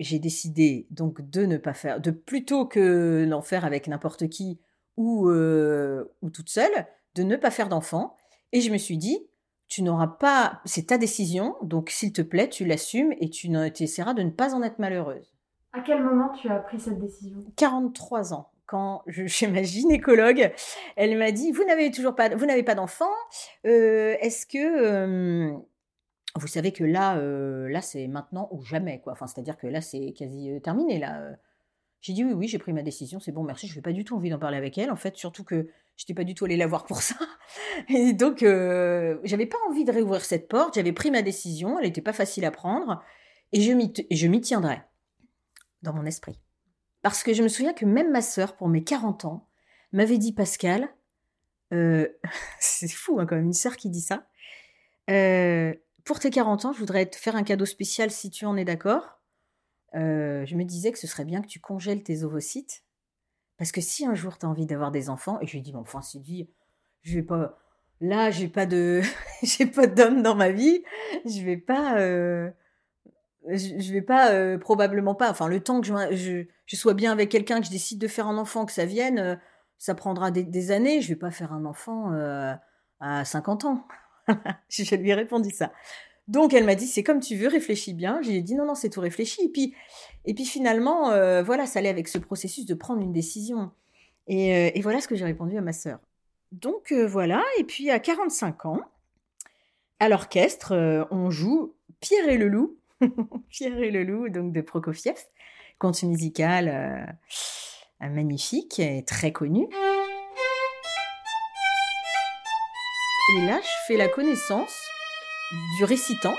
j'ai 0.00 0.18
décidé 0.18 0.88
donc 0.90 1.20
de 1.30 1.46
ne 1.46 1.56
pas 1.56 1.74
faire, 1.74 2.00
de 2.00 2.10
plutôt 2.10 2.66
que 2.66 3.24
d'en 3.26 3.42
faire 3.42 3.64
avec 3.64 3.86
n'importe 3.86 4.28
qui 4.28 4.60
ou, 4.96 5.30
ou 5.30 6.30
toute 6.30 6.48
seule, 6.48 6.86
de 7.14 7.22
ne 7.22 7.36
pas 7.36 7.50
faire 7.50 7.68
d'enfant. 7.68 8.16
Et 8.52 8.60
je 8.60 8.72
me 8.72 8.78
suis 8.78 8.98
dit, 8.98 9.29
tu 9.70 9.82
n'auras 9.82 10.08
pas, 10.08 10.60
c'est 10.64 10.88
ta 10.88 10.98
décision, 10.98 11.54
donc 11.62 11.90
s'il 11.90 12.12
te 12.12 12.22
plaît, 12.22 12.48
tu 12.48 12.66
l'assumes 12.66 13.14
et 13.20 13.30
tu, 13.30 13.48
essaieras 13.78 14.14
de 14.14 14.24
ne 14.24 14.30
pas 14.30 14.52
en 14.52 14.62
être 14.62 14.80
malheureuse. 14.80 15.32
À 15.72 15.80
quel 15.80 16.02
moment 16.02 16.30
tu 16.30 16.48
as 16.48 16.58
pris 16.58 16.80
cette 16.80 16.98
décision? 16.98 17.38
43 17.56 18.34
ans. 18.34 18.50
Quand 18.66 19.02
je, 19.06 19.26
chez 19.28 19.46
ma 19.46 19.62
gynécologue, 19.62 20.52
elle 20.96 21.16
m'a 21.16 21.30
dit 21.30 21.52
vous 21.52 21.64
n'avez 21.64 21.92
toujours 21.92 22.16
pas, 22.16 22.34
vous 22.34 22.46
n'avez 22.46 22.64
pas 22.64 22.74
d'enfant. 22.74 23.12
Euh, 23.64 24.16
est-ce 24.20 24.44
que 24.44 24.58
euh, 24.58 25.56
vous 26.34 26.48
savez 26.48 26.72
que 26.72 26.82
là, 26.82 27.16
euh, 27.18 27.68
là 27.68 27.80
c'est 27.80 28.08
maintenant 28.08 28.48
ou 28.50 28.62
jamais 28.62 29.00
quoi. 29.00 29.12
Enfin, 29.12 29.28
c'est-à-dire 29.28 29.56
que 29.56 29.68
là 29.68 29.80
c'est 29.80 30.12
quasi 30.12 30.60
terminé 30.62 30.98
là. 30.98 31.36
J'ai 32.00 32.12
dit 32.12 32.24
oui, 32.24 32.32
oui, 32.32 32.48
j'ai 32.48 32.58
pris 32.58 32.72
ma 32.72 32.82
décision, 32.82 33.20
c'est 33.20 33.30
bon, 33.30 33.44
merci. 33.44 33.68
Je 33.68 33.76
n'ai 33.76 33.82
pas 33.82 33.92
du 33.92 34.04
tout 34.04 34.16
envie 34.16 34.30
d'en 34.30 34.38
parler 34.38 34.56
avec 34.56 34.78
elle, 34.78 34.90
en 34.90 34.96
fait, 34.96 35.16
surtout 35.16 35.44
que 35.44 35.68
je 36.00 36.04
n'étais 36.04 36.14
pas 36.14 36.24
du 36.24 36.34
tout 36.34 36.46
allée 36.46 36.56
la 36.56 36.66
voir 36.66 36.86
pour 36.86 37.02
ça. 37.02 37.14
Et 37.90 38.14
donc, 38.14 38.42
euh, 38.42 39.18
j'avais 39.22 39.44
pas 39.44 39.58
envie 39.68 39.84
de 39.84 39.92
réouvrir 39.92 40.24
cette 40.24 40.48
porte. 40.48 40.76
J'avais 40.76 40.94
pris 40.94 41.10
ma 41.10 41.20
décision, 41.20 41.78
elle 41.78 41.84
n'était 41.84 42.00
pas 42.00 42.14
facile 42.14 42.46
à 42.46 42.50
prendre, 42.50 43.04
et 43.52 43.60
je 43.60 44.26
m'y 44.26 44.40
tiendrai 44.40 44.80
dans 45.82 45.92
mon 45.92 46.06
esprit. 46.06 46.40
Parce 47.02 47.22
que 47.22 47.34
je 47.34 47.42
me 47.42 47.48
souviens 47.48 47.74
que 47.74 47.84
même 47.84 48.10
ma 48.10 48.22
sœur, 48.22 48.56
pour 48.56 48.68
mes 48.68 48.82
40 48.82 49.26
ans, 49.26 49.46
m'avait 49.92 50.16
dit 50.16 50.32
Pascal, 50.32 50.88
euh, 51.74 52.08
c'est 52.60 52.90
fou 52.90 53.20
hein, 53.20 53.26
quand 53.26 53.36
même, 53.36 53.46
une 53.46 53.52
sœur 53.52 53.76
qui 53.76 53.90
dit 53.90 54.00
ça. 54.00 54.26
Euh, 55.10 55.74
pour 56.04 56.18
tes 56.18 56.30
40 56.30 56.64
ans, 56.64 56.72
je 56.72 56.78
voudrais 56.78 57.04
te 57.04 57.16
faire 57.16 57.36
un 57.36 57.42
cadeau 57.42 57.66
spécial 57.66 58.10
si 58.10 58.30
tu 58.30 58.46
en 58.46 58.56
es 58.56 58.64
d'accord. 58.64 59.20
Euh, 59.94 60.46
je 60.46 60.56
me 60.56 60.64
disais 60.64 60.92
que 60.92 60.98
ce 60.98 61.06
serait 61.06 61.26
bien 61.26 61.42
que 61.42 61.46
tu 61.46 61.60
congèles 61.60 62.02
tes 62.02 62.22
ovocytes. 62.22 62.84
Parce 63.60 63.72
que 63.72 63.82
si 63.82 64.06
un 64.06 64.14
jour 64.14 64.38
tu 64.38 64.46
as 64.46 64.48
envie 64.48 64.64
d'avoir 64.64 64.90
des 64.90 65.10
enfants, 65.10 65.38
et 65.42 65.46
je 65.46 65.52
lui 65.52 65.60
dis, 65.60 65.70
bon, 65.70 65.80
enfin, 65.80 66.00
Sylvie, 66.00 66.48
je 67.02 67.16
vais 67.16 67.22
pas. 67.22 67.58
là, 68.00 68.30
j'ai 68.30 68.48
pas 68.48 68.64
de, 68.64 69.02
j'ai 69.42 69.66
pas 69.66 69.86
d'homme 69.86 70.22
dans 70.22 70.34
ma 70.34 70.48
vie, 70.48 70.82
je 71.26 71.44
vais 71.44 71.58
pas, 71.58 71.98
euh, 71.98 72.50
je, 73.50 73.92
vais 73.92 74.00
pas, 74.00 74.32
euh, 74.32 74.56
probablement 74.56 75.14
pas. 75.14 75.30
Enfin, 75.30 75.46
le 75.46 75.60
temps 75.60 75.82
que 75.82 75.86
je, 75.86 76.46
je, 76.64 76.76
sois 76.76 76.94
bien 76.94 77.12
avec 77.12 77.28
quelqu'un, 77.28 77.60
que 77.60 77.66
je 77.66 77.70
décide 77.70 78.00
de 78.00 78.08
faire 78.08 78.28
un 78.28 78.38
enfant, 78.38 78.64
que 78.64 78.72
ça 78.72 78.86
vienne, 78.86 79.18
euh, 79.18 79.36
ça 79.76 79.94
prendra 79.94 80.30
des, 80.30 80.70
années. 80.70 81.02
Je 81.02 81.10
vais 81.10 81.16
pas 81.16 81.30
faire 81.30 81.52
un 81.52 81.66
enfant 81.66 82.12
à 82.98 83.24
50 83.26 83.66
ans. 83.66 83.86
je 84.70 84.94
lui 84.94 85.10
ai 85.10 85.14
répondu 85.14 85.50
ça. 85.50 85.70
Donc 86.30 86.54
elle 86.54 86.64
m'a 86.64 86.74
dit 86.74 86.86
c'est 86.86 87.02
comme 87.02 87.20
tu 87.20 87.36
veux, 87.36 87.48
réfléchis 87.48 87.92
bien. 87.92 88.20
J'ai 88.22 88.40
dit 88.40 88.54
non 88.54 88.64
non 88.64 88.74
c'est 88.74 88.88
tout 88.88 89.00
réfléchi. 89.00 89.42
Et 89.44 89.48
puis 89.48 89.74
et 90.24 90.32
puis 90.32 90.46
finalement 90.46 91.10
voilà 91.42 91.66
ça 91.66 91.80
allait 91.80 91.88
avec 91.88 92.08
ce 92.08 92.18
processus 92.18 92.64
de 92.64 92.74
prendre 92.74 93.02
une 93.02 93.12
décision. 93.12 93.70
Et, 94.26 94.78
et 94.78 94.80
voilà 94.80 95.00
ce 95.00 95.08
que 95.08 95.16
j'ai 95.16 95.24
répondu 95.24 95.58
à 95.58 95.60
ma 95.60 95.72
sœur. 95.72 95.98
Donc 96.52 96.90
euh, 96.90 97.06
voilà, 97.06 97.44
et 97.58 97.64
puis 97.64 97.90
à 97.90 98.00
45 98.00 98.66
ans, 98.66 98.80
à 100.00 100.08
l'orchestre, 100.08 100.72
euh, 100.72 101.04
on 101.12 101.30
joue 101.30 101.74
Pierre 102.00 102.28
et 102.28 102.38
le 102.38 102.48
loup, 102.48 102.76
Pierre 103.50 103.78
et 103.78 103.90
le 103.90 104.02
loup, 104.02 104.28
donc 104.28 104.52
de 104.52 104.60
Prokofiev, 104.60 105.16
conte 105.78 106.02
musical 106.02 106.68
euh, 106.68 108.08
magnifique 108.08 108.80
et 108.80 109.04
très 109.04 109.30
connu. 109.32 109.68
Et 113.36 113.46
là, 113.46 113.60
je 113.62 113.86
fais 113.86 113.96
la 113.96 114.08
connaissance 114.08 114.76
du 115.78 115.84
récitant. 115.84 116.34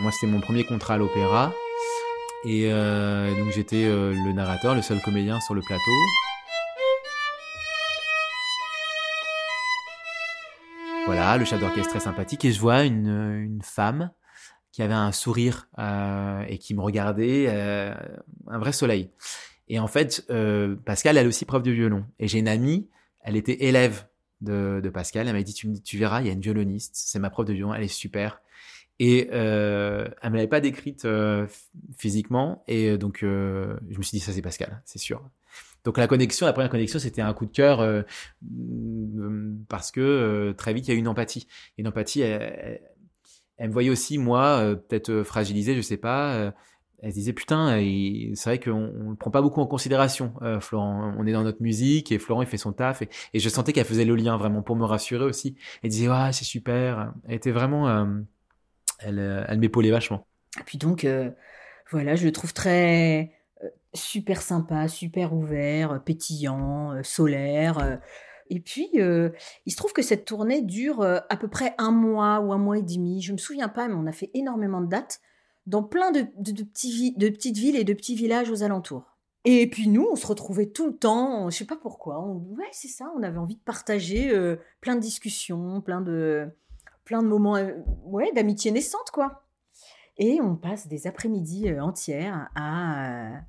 Moi, 0.00 0.12
c'était 0.12 0.26
mon 0.26 0.40
premier 0.40 0.64
contrat 0.64 0.94
à 0.94 0.98
l'opéra. 0.98 1.52
Et 2.44 2.70
donc, 2.70 3.50
j'étais 3.50 3.84
le 3.86 4.32
narrateur, 4.32 4.74
le 4.74 4.82
seul 4.82 5.00
comédien 5.00 5.40
sur 5.40 5.54
le 5.54 5.62
plateau. 5.62 5.92
Voilà, 11.06 11.36
le 11.38 11.44
chef 11.44 11.60
d'orchestre 11.60 11.90
très 11.90 12.00
sympathique. 12.00 12.44
Et 12.44 12.50
je 12.50 12.60
vois 12.60 12.82
une, 12.82 13.60
femme 13.62 14.10
qui 14.72 14.82
avait 14.82 14.92
un 14.92 15.12
sourire 15.12 15.68
euh, 15.78 16.42
et 16.48 16.58
qui 16.58 16.74
me 16.74 16.80
regardait, 16.80 17.46
euh, 17.48 17.94
un 18.48 18.58
vrai 18.58 18.72
soleil. 18.72 19.10
Et 19.68 19.78
en 19.78 19.86
fait, 19.86 20.26
euh, 20.30 20.74
Pascal, 20.84 21.16
elle 21.16 21.28
aussi 21.28 21.44
prof 21.44 21.62
de 21.62 21.70
violon. 21.70 22.04
Et 22.18 22.26
j'ai 22.26 22.40
une 22.40 22.48
amie, 22.48 22.88
elle 23.22 23.36
était 23.36 23.64
élève 23.66 24.08
de, 24.40 24.80
de 24.82 24.88
Pascal. 24.90 25.28
Elle 25.28 25.34
m'a 25.34 25.42
dit, 25.42 25.54
tu, 25.54 25.80
tu 25.80 25.96
verras, 25.96 26.22
il 26.22 26.26
y 26.26 26.30
a 26.30 26.32
une 26.32 26.40
violoniste, 26.40 26.94
c'est 26.96 27.20
ma 27.20 27.30
prof 27.30 27.46
de 27.46 27.52
violon, 27.52 27.72
elle 27.72 27.84
est 27.84 27.88
super. 27.88 28.40
Et 28.98 29.28
euh, 29.32 30.08
elle 30.22 30.30
me 30.30 30.36
l'avait 30.36 30.48
pas 30.48 30.60
décrite 30.60 31.04
euh, 31.04 31.46
physiquement. 31.98 32.64
Et 32.66 32.96
donc, 32.98 33.18
je 33.22 33.76
me 33.98 34.02
suis 34.02 34.18
dit, 34.18 34.20
ça 34.20 34.32
c'est 34.32 34.42
Pascal, 34.42 34.82
c'est 34.84 34.98
sûr. 34.98 35.22
Donc 35.86 35.98
la 35.98 36.08
connexion, 36.08 36.46
la 36.46 36.52
première 36.52 36.68
connexion, 36.68 36.98
c'était 36.98 37.22
un 37.22 37.32
coup 37.32 37.46
de 37.46 37.52
cœur 37.52 37.80
euh, 37.80 38.02
parce 39.68 39.92
que 39.92 40.00
euh, 40.00 40.52
très 40.52 40.74
vite 40.74 40.88
il 40.88 40.90
y 40.90 40.94
a 40.94 40.96
eu 40.96 40.98
une 40.98 41.06
empathie. 41.06 41.46
Une 41.78 41.86
empathie, 41.86 42.22
elle, 42.22 42.80
me 43.60 43.72
voyait 43.72 43.88
aussi 43.90 44.18
moi 44.18 44.58
euh, 44.58 44.74
peut-être 44.74 45.22
fragilisé, 45.22 45.76
je 45.76 45.80
sais 45.80 45.96
pas. 45.96 46.52
elle 47.02 47.12
se 47.12 47.14
disait 47.14 47.32
putain, 47.32 47.78
c'est 48.34 48.50
vrai 48.50 48.58
qu'on 48.58 49.10
ne 49.10 49.14
prend 49.14 49.30
pas 49.30 49.42
beaucoup 49.42 49.60
en 49.60 49.66
considération, 49.68 50.34
Florent. 50.60 51.14
On 51.16 51.24
est 51.24 51.32
dans 51.32 51.44
notre 51.44 51.62
musique 51.62 52.10
et 52.10 52.18
Florent 52.18 52.42
il 52.42 52.48
fait 52.48 52.56
son 52.56 52.72
taf 52.72 53.02
et, 53.02 53.38
je 53.38 53.48
sentais 53.48 53.72
qu'elle 53.72 53.84
faisait 53.86 54.04
le 54.04 54.16
lien 54.16 54.36
vraiment 54.36 54.62
pour 54.62 54.74
me 54.74 54.84
rassurer 54.84 55.24
aussi. 55.24 55.54
Elle 55.84 55.90
disait 55.90 56.08
ouais 56.08 56.32
c'est 56.32 56.44
super. 56.44 57.14
Elle 57.28 57.36
était 57.36 57.52
vraiment, 57.52 58.06
elle, 58.98 59.46
elle 59.48 59.58
m'épaulait 59.58 59.90
vachement. 59.90 60.26
Et 60.60 60.64
puis 60.64 60.78
donc 60.78 61.06
voilà, 61.90 62.16
je 62.16 62.24
le 62.24 62.32
trouve 62.32 62.52
très 62.52 63.36
super 63.96 64.42
sympa, 64.42 64.86
super 64.86 65.34
ouvert, 65.34 65.92
euh, 65.92 65.98
pétillant, 65.98 66.92
euh, 66.92 67.02
solaire. 67.02 67.78
Euh. 67.78 67.96
Et 68.48 68.60
puis, 68.60 68.88
il 68.94 69.72
se 69.72 69.76
trouve 69.76 69.92
que 69.92 70.02
cette 70.02 70.24
tournée 70.24 70.62
dure 70.62 71.02
à 71.02 71.36
peu 71.36 71.48
près 71.48 71.74
un 71.78 71.90
mois 71.90 72.38
ou 72.38 72.52
un 72.52 72.58
mois 72.58 72.78
et 72.78 72.82
demi. 72.82 73.20
Je 73.20 73.32
me 73.32 73.38
souviens 73.38 73.66
pas, 73.68 73.88
mais 73.88 73.94
on 73.94 74.06
a 74.06 74.12
fait 74.12 74.30
énormément 74.34 74.80
de 74.80 74.86
dates 74.86 75.20
dans 75.66 75.82
plein 75.82 76.12
de, 76.12 76.22
petites 76.22 77.56
villes 77.56 77.74
et 77.74 77.82
de 77.82 77.92
petits 77.92 78.14
villages 78.14 78.48
aux 78.48 78.62
alentours. 78.62 79.16
Et 79.44 79.68
puis 79.68 79.88
nous, 79.88 80.06
on 80.08 80.14
se 80.14 80.28
retrouvait 80.28 80.66
tout 80.66 80.86
le 80.86 80.96
temps, 80.96 81.50
je 81.50 81.56
sais 81.56 81.64
pas 81.64 81.74
pourquoi. 81.74 82.20
ouais, 82.20 82.68
c'est 82.70 82.86
ça, 82.86 83.12
on 83.18 83.24
avait 83.24 83.38
envie 83.38 83.56
de 83.56 83.60
partager 83.64 84.32
plein 84.80 84.94
de 84.94 85.00
discussions, 85.00 85.80
plein 85.80 86.00
de, 86.00 86.48
plein 87.06 87.22
de 87.22 87.28
moments 87.28 87.56
ouais, 88.04 88.30
d'amitié 88.32 88.70
naissante, 88.70 89.10
quoi. 89.10 89.46
Et 90.18 90.40
on 90.42 90.56
passe 90.56 90.88
des 90.88 91.06
après-midi 91.06 91.72
entières 91.80 92.50
à 92.54 93.40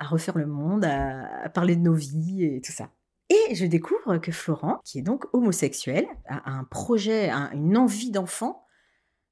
à 0.00 0.06
refaire 0.06 0.36
le 0.36 0.46
monde, 0.46 0.84
à, 0.84 1.48
parler 1.50 1.76
de 1.76 1.82
nos 1.82 1.94
vies 1.94 2.44
et 2.44 2.60
tout 2.60 2.72
ça. 2.72 2.88
Et 3.28 3.54
je 3.54 3.66
découvre 3.66 4.16
que 4.16 4.32
Florent, 4.32 4.80
qui 4.84 4.98
est 4.98 5.02
donc 5.02 5.26
homosexuel, 5.32 6.06
a 6.26 6.50
un 6.50 6.64
projet, 6.64 7.30
une 7.52 7.76
envie 7.76 8.10
d'enfant, 8.10 8.64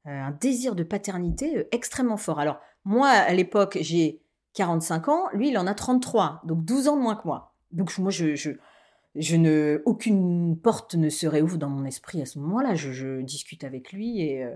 euh, 0.07 0.11
un 0.11 0.31
désir 0.31 0.77
de 0.77 0.85
paternité 0.85 1.59
euh, 1.59 1.69
extrêmement 1.73 2.19
fort. 2.19 2.39
Alors, 2.39 2.61
moi, 2.85 3.09
à 3.09 3.33
l'époque, 3.33 3.79
j'ai 3.81 4.23
45 4.55 5.09
ans, 5.09 5.29
lui, 5.33 5.49
il 5.49 5.59
en 5.59 5.67
a 5.67 5.75
33, 5.75 6.43
donc 6.45 6.65
12 6.65 6.89
ans 6.89 6.97
de 6.97 7.03
moins 7.03 7.17
que 7.17 7.27
moi. 7.27 7.57
Donc, 7.73 7.97
moi, 7.99 8.11
je, 8.11 8.51
ne, 9.15 9.83
aucune 9.85 10.59
porte 10.59 10.95
ne 10.95 11.09
se 11.09 11.27
réouvre 11.27 11.59
dans 11.59 11.69
mon 11.69 11.85
esprit 11.85 12.23
à 12.23 12.27
ce 12.27 12.39
moment-là. 12.39 12.75
Je, 12.75 13.21
discute 13.23 13.65
avec 13.65 13.93
lui 13.93 14.23
et, 14.23 14.45
euh, 14.45 14.55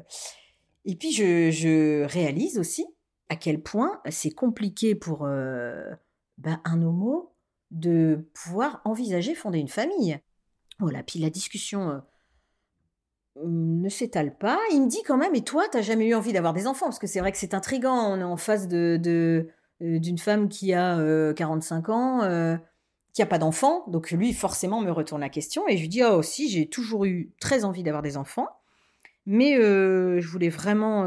et 0.85 0.97
puis 0.97 1.13
je 1.13 2.05
réalise 2.05 2.59
aussi 2.59 2.87
à 3.29 3.37
quel 3.37 3.63
point 3.63 4.01
c'est 4.11 4.31
compliqué 4.31 4.95
pour 4.95 5.25
euh, 5.25 5.91
ben, 6.39 6.61
un 6.65 6.83
homo 6.83 7.35
de 7.71 8.29
pouvoir 8.35 8.83
envisager 8.85 9.35
fonder 9.35 9.59
une 9.59 9.69
famille. 9.69 10.19
Voilà, 10.79 11.03
puis 11.03 11.19
la 11.19 11.31
discussion 11.31 11.91
euh, 11.91 11.99
ne 13.47 13.89
s'étale 13.89 14.37
pas. 14.37 14.59
Il 14.73 14.83
me 14.83 14.89
dit 14.89 15.03
quand 15.07 15.17
même, 15.17 15.35
et 15.35 15.45
toi, 15.45 15.65
t'as 15.71 15.81
jamais 15.81 16.09
eu 16.09 16.15
envie 16.15 16.33
d'avoir 16.33 16.53
des 16.53 16.67
enfants? 16.67 16.87
Parce 16.87 16.99
que 16.99 17.07
c'est 17.07 17.21
vrai 17.21 17.33
que 17.33 17.39
c'est 17.39 17.55
intrigant, 17.55 18.13
on 18.13 18.21
est 18.21 18.25
en 18.25 18.37
face 18.37 18.69
de, 18.69 19.49
d'une 19.81 20.19
femme 20.19 20.49
qui 20.49 20.75
a 20.75 21.33
45 21.33 21.89
ans, 21.89 22.59
qui 23.13 23.23
a 23.23 23.27
pas 23.27 23.39
d'enfants. 23.39 23.85
Donc 23.89 24.11
lui, 24.11 24.33
forcément, 24.33 24.81
me 24.81 24.91
retourne 24.91 25.21
la 25.21 25.29
question. 25.29 25.67
Et 25.69 25.77
je 25.77 25.83
lui 25.83 25.89
dis, 25.89 26.03
oh, 26.03 26.15
aussi, 26.15 26.49
j'ai 26.49 26.69
toujours 26.69 27.05
eu 27.05 27.31
très 27.41 27.65
envie 27.65 27.83
d'avoir 27.83 28.03
des 28.03 28.17
enfants. 28.17 28.49
Mais 29.27 29.55
je 29.55 30.27
voulais 30.27 30.49
vraiment 30.49 31.07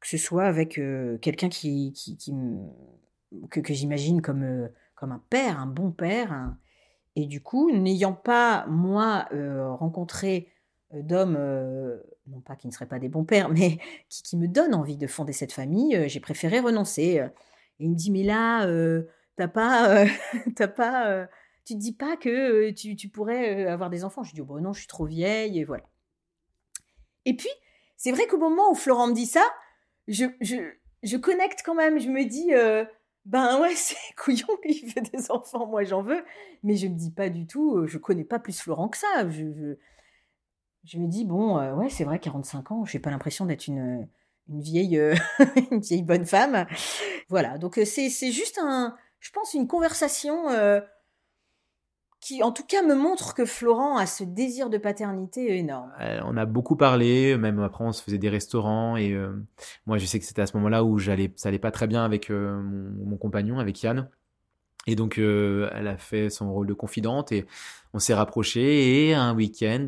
que 0.00 0.08
ce 0.08 0.16
soit 0.16 0.44
avec 0.44 0.78
euh, 0.78 1.18
quelqu'un 1.18 1.48
qui, 1.48 1.94
que, 3.50 3.74
j'imagine 3.74 4.22
comme, 4.22 4.42
euh, 4.42 4.68
comme 4.94 5.12
un 5.12 5.22
père, 5.30 5.60
un 5.60 5.66
bon 5.66 5.90
père. 5.90 6.54
Et 7.16 7.26
du 7.26 7.42
coup, 7.42 7.70
n'ayant 7.70 8.14
pas, 8.14 8.66
moi, 8.66 9.28
euh, 9.32 9.70
rencontré 9.72 10.48
d'hommes, 10.92 11.38
non 12.26 12.40
pas 12.40 12.56
qui 12.56 12.66
ne 12.66 12.72
seraient 12.72 12.86
pas 12.86 12.98
des 12.98 13.08
bons 13.08 13.24
pères, 13.24 13.48
mais 13.50 13.78
qui, 14.08 14.22
qui 14.22 14.36
me 14.36 14.48
donnent 14.48 14.74
envie 14.74 14.96
de 14.96 15.06
fonder 15.06 15.32
cette 15.32 15.52
famille, 15.52 16.08
j'ai 16.08 16.20
préféré 16.20 16.60
renoncer. 16.60 17.22
Et 17.78 17.84
il 17.84 17.90
me 17.90 17.94
dit, 17.94 18.10
mais 18.10 18.22
là, 18.22 18.66
t'as 19.40 19.48
pas, 19.48 20.04
t'as 20.56 20.68
pas, 20.68 21.26
tu 21.64 21.74
te 21.74 21.78
dis 21.78 21.94
pas 21.94 22.16
que 22.16 22.70
tu, 22.72 22.94
tu 22.94 23.08
pourrais 23.08 23.64
avoir 23.66 23.88
des 23.88 24.04
enfants. 24.04 24.22
Je 24.22 24.34
dis, 24.34 24.42
oh, 24.42 24.44
bon, 24.44 24.60
non, 24.60 24.74
je 24.74 24.80
suis 24.80 24.88
trop 24.88 25.06
vieille, 25.06 25.58
et 25.58 25.64
voilà. 25.64 25.84
Et 27.24 27.34
puis, 27.34 27.48
c'est 27.96 28.12
vrai 28.12 28.26
qu'au 28.26 28.38
moment 28.38 28.70
où 28.70 28.74
Florent 28.74 29.06
me 29.06 29.14
dit 29.14 29.26
ça, 29.26 29.44
je, 30.08 30.26
je, 30.42 30.56
je 31.02 31.16
connecte 31.16 31.62
quand 31.64 31.74
même. 31.74 31.98
Je 31.98 32.08
me 32.08 32.24
dis, 32.24 32.52
ben 33.24 33.60
ouais, 33.60 33.74
c'est 33.76 33.96
couillon, 34.16 34.48
il 34.64 34.90
fait 34.90 35.00
des 35.00 35.30
enfants, 35.30 35.66
moi 35.66 35.84
j'en 35.84 36.02
veux. 36.02 36.22
Mais 36.62 36.76
je 36.76 36.86
me 36.86 36.94
dis 36.94 37.10
pas 37.10 37.30
du 37.30 37.46
tout, 37.46 37.86
je 37.86 37.96
connais 37.96 38.24
pas 38.24 38.38
plus 38.38 38.60
Florent 38.60 38.88
que 38.88 38.98
ça. 38.98 39.28
Je, 39.28 39.76
je, 40.84 40.98
me 40.98 41.06
dis, 41.06 41.24
bon, 41.24 41.56
ouais, 41.76 41.88
c'est 41.88 42.04
vrai, 42.04 42.18
45 42.18 42.72
ans, 42.72 42.84
j'ai 42.84 42.98
pas 42.98 43.10
l'impression 43.10 43.46
d'être 43.46 43.66
une, 43.68 44.06
une, 44.48 44.60
vieille, 44.60 45.00
une 45.70 45.80
vieille 45.80 46.02
bonne 46.02 46.26
femme. 46.26 46.66
Voilà, 47.28 47.56
donc 47.56 47.80
c'est 47.84 48.10
juste 48.32 48.58
un, 48.62 48.96
je 49.20 49.30
pense, 49.30 49.54
une 49.54 49.68
conversation 49.68 50.48
qui 52.20 52.42
en 52.42 52.52
tout 52.52 52.64
cas 52.64 52.82
me 52.82 52.94
montre 52.94 53.34
que 53.34 53.44
Florent 53.44 53.96
a 53.96 54.06
ce 54.06 54.24
désir 54.24 54.68
de 54.68 54.78
paternité 54.78 55.56
énorme. 55.56 55.90
Euh, 56.00 56.20
on 56.24 56.36
a 56.36 56.44
beaucoup 56.44 56.76
parlé, 56.76 57.36
même 57.36 57.58
après 57.60 57.84
on 57.84 57.92
se 57.92 58.02
faisait 58.02 58.18
des 58.18 58.28
restaurants 58.28 58.96
et 58.96 59.12
euh, 59.12 59.32
moi 59.86 59.98
je 59.98 60.04
sais 60.04 60.18
que 60.18 60.24
c'était 60.24 60.42
à 60.42 60.46
ce 60.46 60.56
moment-là 60.58 60.84
où 60.84 60.98
ça 60.98 61.12
allait 61.12 61.58
pas 61.58 61.70
très 61.70 61.86
bien 61.86 62.04
avec 62.04 62.30
euh, 62.30 62.60
mon, 62.62 63.16
compagnon, 63.16 63.58
avec 63.58 63.82
Yann. 63.82 64.08
Et 64.86 64.96
donc 64.96 65.18
elle 65.18 65.86
a 65.86 65.98
fait 65.98 66.30
son 66.30 66.52
rôle 66.52 66.66
de 66.66 66.72
confidente 66.72 67.32
et 67.32 67.46
on 67.92 67.98
s'est 67.98 68.14
rapprochés 68.14 69.08
et 69.08 69.14
un 69.14 69.34
week-end 69.34 69.86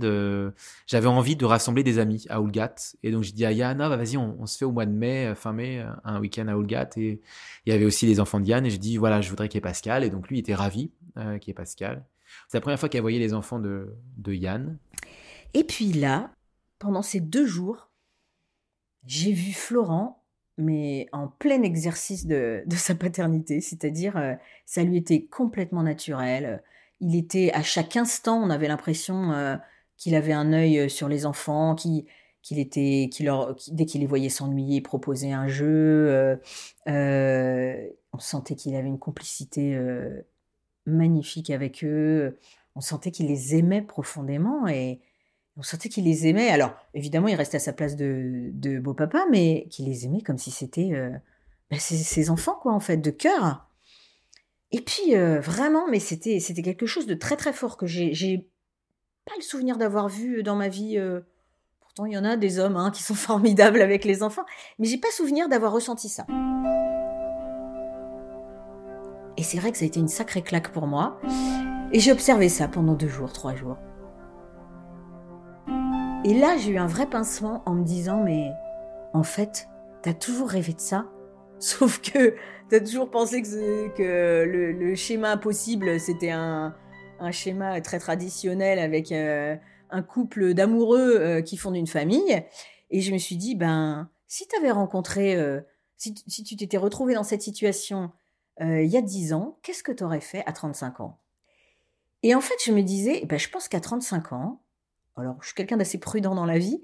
j'avais 0.86 1.06
envie 1.06 1.34
de 1.34 1.46
rassembler 1.46 1.82
des 1.82 1.98
amis 1.98 2.26
à 2.28 2.42
Oulgat. 2.42 2.74
Et 3.02 3.10
donc 3.10 3.22
j'ai 3.22 3.32
dit 3.32 3.46
à 3.46 3.52
Yann 3.52 3.80
ah, 3.80 3.88
bah, 3.88 3.96
vas-y 3.96 4.18
on, 4.18 4.44
se 4.44 4.58
fait 4.58 4.66
au 4.66 4.70
mois 4.70 4.84
de 4.84 4.92
mai 4.92 5.32
fin 5.34 5.54
mai 5.54 5.82
un 6.04 6.20
week-end 6.20 6.46
à 6.48 6.56
Oulgat. 6.58 6.90
Et 6.98 7.22
il 7.64 7.72
y 7.72 7.74
avait 7.74 7.86
aussi 7.86 8.06
les 8.06 8.20
enfants 8.20 8.38
de 8.38 8.46
Yann. 8.46 8.66
Et 8.66 8.70
je 8.70 8.76
dis 8.76 8.98
voilà 8.98 9.22
je 9.22 9.30
voudrais 9.30 9.48
qu'il 9.48 9.56
y 9.56 9.60
ait 9.60 9.62
Pascal. 9.62 10.04
Et 10.04 10.10
donc 10.10 10.28
lui 10.28 10.36
il 10.36 10.40
était 10.40 10.54
ravi 10.54 10.92
qu'il 11.16 11.48
y 11.48 11.50
ait 11.50 11.54
Pascal. 11.54 12.04
C'est 12.48 12.58
la 12.58 12.60
première 12.60 12.78
fois 12.78 12.88
qu'elle 12.88 13.00
voyait 13.00 13.18
les 13.18 13.34
enfants 13.34 13.58
de, 13.58 13.96
de 14.18 14.32
Yann. 14.34 14.78
Et 15.54 15.64
puis 15.64 15.92
là, 15.92 16.30
pendant 16.78 17.02
ces 17.02 17.20
deux 17.20 17.46
jours, 17.46 17.90
j'ai 19.04 19.32
vu 19.32 19.52
Florent, 19.52 20.21
mais 20.58 21.08
en 21.12 21.28
plein 21.28 21.62
exercice 21.62 22.26
de, 22.26 22.64
sa 22.70 22.94
paternité, 22.94 23.60
c'est-à-dire 23.60 24.16
euh, 24.16 24.34
ça 24.66 24.82
lui 24.82 24.96
était 24.96 25.24
complètement 25.24 25.82
naturel. 25.82 26.62
Il 27.00 27.16
était 27.16 27.50
à 27.52 27.62
chaque 27.62 27.96
instant, 27.96 28.40
on 28.42 28.50
avait 28.50 28.68
l'impression 28.68 29.32
euh, 29.32 29.56
qu'il 29.96 30.14
avait 30.14 30.32
un 30.32 30.52
œil 30.52 30.90
sur 30.90 31.08
les 31.08 31.26
enfants, 31.26 31.74
qu'il 31.74 32.06
était, 32.58 33.08
leur, 33.20 33.56
dès 33.68 33.86
qu'il 33.86 34.00
les 34.02 34.06
voyait 34.06 34.28
s'ennuyer, 34.28 34.76
il 34.76 34.82
proposait 34.82 35.32
un 35.32 35.48
jeu. 35.48 36.38
on 36.86 38.18
sentait 38.18 38.54
qu'il 38.56 38.74
avait 38.76 38.88
une 38.88 38.98
complicité 38.98 39.78
magnifique 40.86 41.50
avec 41.50 41.84
eux. 41.84 42.38
On 42.74 42.80
sentait 42.80 43.10
qu'il 43.10 43.26
les 43.26 43.56
aimait 43.56 43.82
profondément 43.82 44.66
et 44.66 45.00
on 45.56 45.62
sentait 45.62 45.88
qu'il 45.88 46.04
les 46.04 46.26
aimait. 46.26 46.48
Alors, 46.48 46.74
évidemment, 46.94 47.28
il 47.28 47.34
restait 47.34 47.58
à 47.58 47.60
sa 47.60 47.72
place 47.72 47.96
de, 47.96 48.50
de 48.52 48.78
beau 48.78 48.94
papa, 48.94 49.24
mais 49.30 49.66
qu'il 49.70 49.86
les 49.86 50.06
aimait 50.06 50.22
comme 50.22 50.38
si 50.38 50.50
c'était 50.50 50.92
euh, 50.92 51.10
ben, 51.70 51.78
ses, 51.78 52.30
enfants, 52.30 52.58
quoi, 52.60 52.72
en 52.72 52.80
fait, 52.80 52.96
de 52.96 53.10
cœur. 53.10 53.66
Et 54.70 54.80
puis, 54.80 55.14
euh, 55.14 55.40
vraiment, 55.40 55.86
mais 55.90 56.00
c'était, 56.00 56.38
quelque 56.40 56.86
chose 56.86 57.06
de 57.06 57.14
très, 57.14 57.36
très 57.36 57.52
fort 57.52 57.76
que 57.76 57.86
j'ai 57.86 58.48
pas 59.26 59.34
le 59.36 59.42
souvenir 59.42 59.76
d'avoir 59.76 60.08
vu 60.08 60.42
dans 60.42 60.56
ma 60.56 60.68
vie. 60.68 60.96
Euh, 60.96 61.20
pourtant, 61.80 62.06
il 62.06 62.12
y 62.12 62.18
en 62.18 62.24
a 62.24 62.36
des 62.36 62.58
hommes 62.58 62.76
hein, 62.76 62.90
qui 62.90 63.02
sont 63.02 63.14
formidables 63.14 63.82
avec 63.82 64.04
les 64.04 64.22
enfants, 64.22 64.46
mais 64.78 64.86
j'ai 64.86 64.98
pas 64.98 65.10
souvenir 65.10 65.48
d'avoir 65.48 65.72
ressenti 65.72 66.08
ça. 66.08 66.26
Et 69.36 69.42
c'est 69.42 69.58
vrai 69.58 69.72
que 69.72 69.78
ça 69.78 69.84
a 69.84 69.86
été 69.86 70.00
une 70.00 70.08
sacrée 70.08 70.42
claque 70.42 70.72
pour 70.72 70.86
moi. 70.86 71.20
Et 71.92 72.00
j'ai 72.00 72.12
observé 72.12 72.48
ça 72.48 72.68
pendant 72.68 72.94
deux 72.94 73.08
jours, 73.08 73.32
trois 73.32 73.54
jours. 73.54 73.76
Et 76.24 76.34
là, 76.34 76.56
j'ai 76.56 76.70
eu 76.70 76.78
un 76.78 76.86
vrai 76.86 77.06
pincement 77.06 77.64
en 77.66 77.74
me 77.74 77.84
disant, 77.84 78.22
mais 78.22 78.52
en 79.12 79.24
fait, 79.24 79.68
t'as 80.02 80.14
toujours 80.14 80.48
rêvé 80.48 80.72
de 80.72 80.80
ça, 80.80 81.10
sauf 81.58 82.00
que 82.00 82.36
t'as 82.70 82.78
toujours 82.78 83.10
pensé 83.10 83.42
que, 83.42 84.44
le, 84.44 84.94
schéma 84.94 85.36
possible, 85.36 85.98
c'était 85.98 86.30
un, 86.30 86.76
schéma 87.32 87.80
très 87.80 87.98
traditionnel 87.98 88.78
avec 88.78 89.10
euh, 89.10 89.56
un 89.90 90.02
couple 90.02 90.54
d'amoureux 90.54 91.16
euh, 91.18 91.42
qui 91.42 91.56
fondent 91.56 91.76
une 91.76 91.88
famille. 91.88 92.44
Et 92.90 93.00
je 93.00 93.12
me 93.12 93.18
suis 93.18 93.36
dit, 93.36 93.56
ben, 93.56 94.08
si 94.28 94.46
t'avais 94.46 94.70
rencontré, 94.70 95.34
euh, 95.34 95.60
si, 95.96 96.14
tu 96.14 96.56
t'étais 96.56 96.76
retrouvé 96.76 97.14
dans 97.14 97.24
cette 97.24 97.42
situation 97.42 98.12
il 98.60 98.86
y 98.86 98.96
a 98.96 99.02
10 99.02 99.32
ans, 99.32 99.58
qu'est-ce 99.62 99.82
que 99.82 99.90
t'aurais 99.90 100.20
fait 100.20 100.44
à 100.46 100.52
35 100.52 101.00
ans? 101.00 101.18
Et 102.22 102.34
en 102.36 102.40
fait, 102.40 102.54
je 102.64 102.70
me 102.70 102.82
disais, 102.82 103.24
ben, 103.24 103.38
je 103.38 103.48
pense 103.48 103.66
qu'à 103.66 103.80
35 103.80 104.32
ans, 104.32 104.61
alors, 105.16 105.36
je 105.42 105.46
suis 105.48 105.54
quelqu'un 105.54 105.76
d'assez 105.76 105.98
prudent 105.98 106.34
dans 106.34 106.46
la 106.46 106.58
vie, 106.58 106.82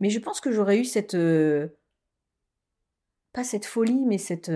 mais 0.00 0.10
je 0.10 0.18
pense 0.18 0.40
que 0.40 0.52
j'aurais 0.52 0.78
eu 0.78 0.84
cette. 0.84 1.16
Pas 3.32 3.44
cette 3.44 3.64
folie, 3.64 4.04
mais 4.06 4.18
cette. 4.18 4.52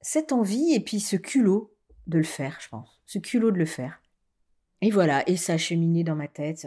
Cette 0.00 0.32
envie 0.32 0.74
et 0.74 0.80
puis 0.80 1.00
ce 1.00 1.16
culot 1.16 1.74
de 2.06 2.18
le 2.18 2.24
faire, 2.24 2.58
je 2.60 2.68
pense. 2.68 3.00
Ce 3.06 3.18
culot 3.18 3.50
de 3.50 3.58
le 3.58 3.64
faire. 3.64 4.02
Et 4.82 4.90
voilà, 4.90 5.26
et 5.28 5.36
ça 5.36 5.54
a 5.54 5.58
cheminé 5.58 6.04
dans 6.04 6.14
ma 6.14 6.28
tête. 6.28 6.66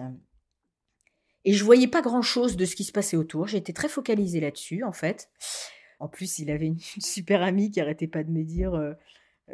Et 1.45 1.53
je 1.53 1.63
voyais 1.63 1.87
pas 1.87 2.01
grand 2.01 2.23
chose 2.23 2.57
de 2.57 2.65
ce 2.65 2.75
qui 2.75 2.83
se 2.83 2.91
passait 2.91 3.15
autour. 3.17 3.47
J'étais 3.47 3.73
très 3.73 3.89
focalisée 3.89 4.39
là-dessus, 4.39 4.83
en 4.83 4.91
fait. 4.91 5.29
En 5.99 6.07
plus, 6.07 6.39
il 6.39 6.49
avait 6.49 6.65
une, 6.65 6.79
super 6.99 7.43
amie 7.43 7.71
qui 7.71 7.79
arrêtait 7.79 8.07
pas 8.07 8.23
de 8.23 8.31
me 8.31 8.43
dire 8.43 8.73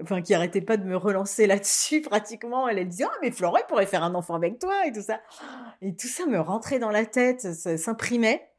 enfin 0.02 0.22
qui 0.22 0.34
arrêtait 0.34 0.62
pas 0.62 0.78
de 0.78 0.86
me 0.86 0.96
relancer 0.96 1.48
là-dessus 1.48 2.02
pratiquement. 2.10 2.68
Elle, 2.68 2.88
disait 2.88 3.06
ah 3.08 3.18
mais 3.22 3.32
Florent 3.32 3.60
pourrait 3.68 3.86
faire 3.86 4.04
un 4.04 4.16
enfant 4.16 4.36
avec 4.36 4.60
toi 4.60 4.86
et 4.88 4.92
tout 4.92 5.02
ça. 5.02 5.22
Et 5.82 5.96
tout 5.96 6.08
ça 6.08 6.26
me 6.26 6.40
rentrait 6.40 6.80
dans 6.80 6.92
la 6.92 7.06
tête, 7.06 7.42
ça 7.42 7.78
s'imprimait. 7.78 8.50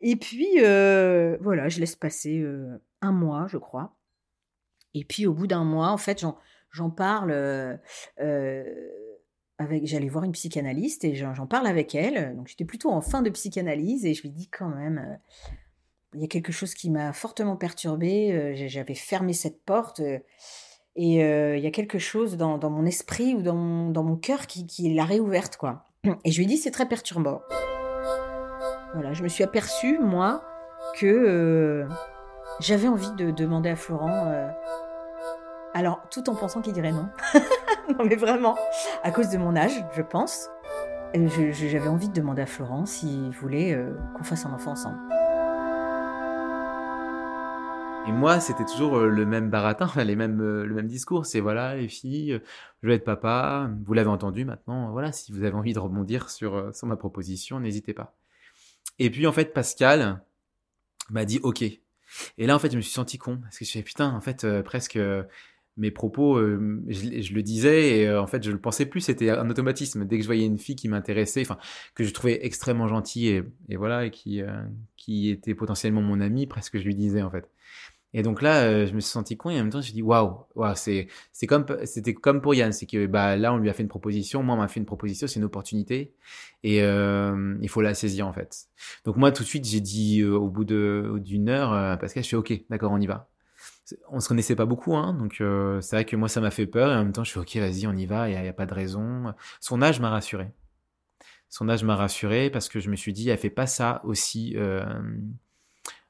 Et 0.00 0.16
puis 0.16 0.60
euh, 0.60 1.36
voilà, 1.40 1.68
je 1.68 1.80
laisse 1.80 1.96
passer 1.96 2.40
euh, 2.40 2.82
un 3.00 3.12
mois, 3.12 3.46
je 3.48 3.58
crois. 3.58 3.96
Et 4.94 5.04
puis 5.04 5.26
au 5.26 5.34
bout 5.34 5.46
d'un 5.46 5.64
mois, 5.64 5.88
en 5.88 5.98
fait, 5.98 6.24
j'en 6.70 6.90
parle. 6.90 7.30
Euh, 7.32 7.76
avec, 9.58 9.86
j'allais 9.86 10.08
voir 10.08 10.24
une 10.24 10.32
psychanalyste 10.32 11.04
et 11.04 11.14
j'en 11.14 11.46
parle 11.46 11.68
avec 11.68 11.94
elle. 11.94 12.34
Donc 12.36 12.48
j'étais 12.48 12.64
plutôt 12.64 12.90
en 12.90 13.00
fin 13.00 13.22
de 13.22 13.30
psychanalyse 13.30 14.04
et 14.04 14.12
je 14.12 14.22
lui 14.22 14.30
dis 14.30 14.48
quand 14.48 14.68
même, 14.68 15.18
il 16.14 16.20
y 16.20 16.24
a 16.24 16.28
quelque 16.28 16.52
chose 16.52 16.74
qui 16.74 16.90
m'a 16.90 17.12
fortement 17.12 17.56
perturbée. 17.56 18.32
Euh, 18.32 18.68
j'avais 18.68 18.94
fermé 18.94 19.32
cette 19.32 19.62
porte. 19.64 20.00
Euh, 20.00 20.18
et 20.96 21.24
euh, 21.24 21.56
il 21.56 21.64
y 21.64 21.66
a 21.66 21.72
quelque 21.72 21.98
chose 21.98 22.36
dans, 22.36 22.58
mon 22.70 22.86
esprit 22.86 23.34
ou 23.34 23.42
dans 23.42 23.54
mon, 23.54 24.16
cœur 24.16 24.46
qui, 24.46 24.66
qui 24.66 24.94
l'a 24.94 25.04
réouverte, 25.04 25.56
quoi. 25.56 25.84
Et 26.24 26.30
je 26.30 26.38
lui 26.38 26.44
ai 26.44 26.48
dit, 26.48 26.56
c'est 26.56 26.70
très 26.70 26.86
perturbant. 26.86 27.42
Voilà, 28.94 29.12
je 29.12 29.24
me 29.24 29.28
suis 29.28 29.42
aperçue, 29.42 29.98
moi, 29.98 30.44
que 30.96 31.84
j'avais 32.60 32.86
envie 32.86 33.10
de 33.16 33.32
demander 33.32 33.70
à 33.70 33.76
Florent. 33.76 34.32
alors, 35.74 36.00
tout 36.12 36.30
en 36.30 36.36
pensant 36.36 36.62
qu'il 36.62 36.74
dirait 36.74 36.92
non. 36.92 37.08
non, 37.98 38.04
mais 38.04 38.14
vraiment, 38.14 38.54
à 39.02 39.10
cause 39.10 39.30
de 39.30 39.38
mon 39.38 39.56
âge, 39.56 39.84
je 39.96 40.02
pense. 40.02 40.48
J'avais 41.12 41.88
envie 41.88 42.08
de 42.08 42.14
demander 42.14 42.42
à 42.42 42.46
Florent 42.46 42.86
s'il 42.86 43.30
voulait 43.30 43.76
qu'on 44.16 44.22
fasse 44.22 44.46
un 44.46 44.52
enfant 44.52 44.72
ensemble. 44.72 44.98
Et 48.06 48.12
moi, 48.12 48.38
c'était 48.38 48.66
toujours 48.66 48.96
euh, 48.98 49.08
le 49.08 49.24
même 49.24 49.48
baratin, 49.48 49.90
les 50.04 50.14
mêmes, 50.14 50.40
euh, 50.42 50.66
le 50.66 50.74
même 50.74 50.86
discours. 50.86 51.24
C'est 51.24 51.40
voilà, 51.40 51.74
les 51.74 51.88
filles, 51.88 52.38
je 52.82 52.88
vais 52.88 52.96
être 52.96 53.04
papa. 53.04 53.70
Vous 53.86 53.94
l'avez 53.94 54.10
entendu 54.10 54.44
maintenant. 54.44 54.92
Voilà, 54.92 55.10
si 55.10 55.32
vous 55.32 55.42
avez 55.42 55.54
envie 55.54 55.72
de 55.72 55.78
rebondir 55.78 56.28
sur, 56.28 56.54
euh, 56.54 56.72
sur 56.72 56.86
ma 56.86 56.96
proposition, 56.96 57.60
n'hésitez 57.60 57.94
pas. 57.94 58.14
Et 58.98 59.10
puis, 59.10 59.26
en 59.26 59.32
fait, 59.32 59.54
Pascal 59.54 60.22
m'a 61.08 61.24
dit 61.24 61.40
OK. 61.42 61.62
Et 61.62 61.80
là, 62.46 62.54
en 62.54 62.58
fait, 62.58 62.70
je 62.70 62.76
me 62.76 62.82
suis 62.82 62.92
senti 62.92 63.16
con. 63.16 63.38
Parce 63.38 63.58
que 63.58 63.64
je 63.64 63.70
suis 63.70 63.82
putain, 63.82 64.12
en 64.12 64.20
fait, 64.20 64.46
presque 64.62 64.98
mes 65.76 65.90
propos, 65.90 66.38
je, 66.38 67.34
le 67.34 67.42
disais 67.42 67.98
et 67.98 68.14
en 68.14 68.26
fait, 68.26 68.44
je 68.44 68.50
le 68.52 68.60
pensais 68.60 68.86
plus. 68.86 69.00
C'était 69.00 69.30
un 69.30 69.48
automatisme. 69.50 70.04
Dès 70.04 70.18
que 70.18 70.22
je 70.22 70.28
voyais 70.28 70.46
une 70.46 70.58
fille 70.58 70.76
qui 70.76 70.88
m'intéressait, 70.88 71.40
enfin, 71.40 71.58
que 71.94 72.04
je 72.04 72.12
trouvais 72.12 72.44
extrêmement 72.46 72.86
gentille 72.86 73.28
et, 73.28 73.42
et 73.70 73.76
voilà, 73.76 74.04
et 74.04 74.10
qui, 74.10 74.42
qui 74.96 75.30
était 75.30 75.54
potentiellement 75.54 76.02
mon 76.02 76.20
ami, 76.20 76.46
presque 76.46 76.78
je 76.78 76.84
lui 76.84 76.94
disais, 76.94 77.22
en 77.22 77.30
fait. 77.30 77.48
Et 78.16 78.22
donc 78.22 78.42
là, 78.42 78.62
euh, 78.62 78.86
je 78.86 78.94
me 78.94 79.00
suis 79.00 79.10
senti 79.10 79.36
con 79.36 79.50
et 79.50 79.54
en 79.54 79.64
même 79.64 79.70
temps, 79.70 79.80
je 79.80 79.86
me 79.86 79.86
suis 79.86 79.92
dit 79.92 80.02
waouh, 80.02 80.46
c'est 80.76 81.08
c'était 81.32 82.14
comme 82.14 82.40
pour 82.40 82.54
Yann, 82.54 82.72
c'est 82.72 82.86
que 82.86 83.06
bah 83.06 83.36
là, 83.36 83.52
on 83.52 83.58
lui 83.58 83.68
a 83.68 83.72
fait 83.72 83.82
une 83.82 83.88
proposition, 83.88 84.44
moi, 84.44 84.54
on 84.54 84.58
m'a 84.58 84.68
fait 84.68 84.78
une 84.78 84.86
proposition, 84.86 85.26
c'est 85.26 85.40
une 85.40 85.44
opportunité 85.44 86.14
et 86.62 86.82
euh, 86.82 87.56
il 87.60 87.68
faut 87.68 87.82
la 87.82 87.92
saisir 87.92 88.28
en 88.28 88.32
fait. 88.32 88.68
Donc 89.04 89.16
moi, 89.16 89.32
tout 89.32 89.42
de 89.42 89.48
suite, 89.48 89.64
j'ai 89.66 89.80
dit 89.80 90.20
euh, 90.20 90.36
au 90.36 90.48
bout 90.48 90.64
de 90.64 91.18
d'une 91.18 91.48
heure, 91.48 91.98
Pascal, 91.98 92.22
je 92.22 92.28
suis 92.28 92.36
ok, 92.36 92.52
d'accord, 92.70 92.92
on 92.92 93.00
y 93.00 93.06
va. 93.06 93.28
On 94.08 94.20
se 94.20 94.28
connaissait 94.28 94.56
pas 94.56 94.64
beaucoup, 94.64 94.96
hein, 94.96 95.12
donc 95.14 95.42
c'est 95.82 95.96
vrai 95.96 96.04
que 96.04 96.14
moi, 96.14 96.28
ça 96.28 96.40
m'a 96.40 96.52
fait 96.52 96.66
peur 96.66 96.92
et 96.92 96.94
en 96.94 96.98
même 96.98 97.12
temps, 97.12 97.24
je 97.24 97.30
suis 97.30 97.40
ok, 97.40 97.56
vas-y, 97.56 97.86
on 97.88 97.96
y 97.96 98.06
va, 98.06 98.30
il 98.30 98.32
y, 98.32 98.48
a 98.48 98.52
pas 98.52 98.66
de 98.66 98.74
raison. 98.74 99.34
Son 99.60 99.82
âge 99.82 99.98
m'a 100.00 100.10
rassuré. 100.10 100.52
Son 101.48 101.68
âge 101.68 101.82
m'a 101.84 101.96
rassuré 101.96 102.48
parce 102.50 102.68
que 102.68 102.80
je 102.80 102.90
me 102.90 102.96
suis 102.96 103.12
dit, 103.12 103.28
elle 103.28 103.38
fait 103.38 103.50
pas 103.50 103.66
ça 103.66 104.00
aussi 104.04 104.56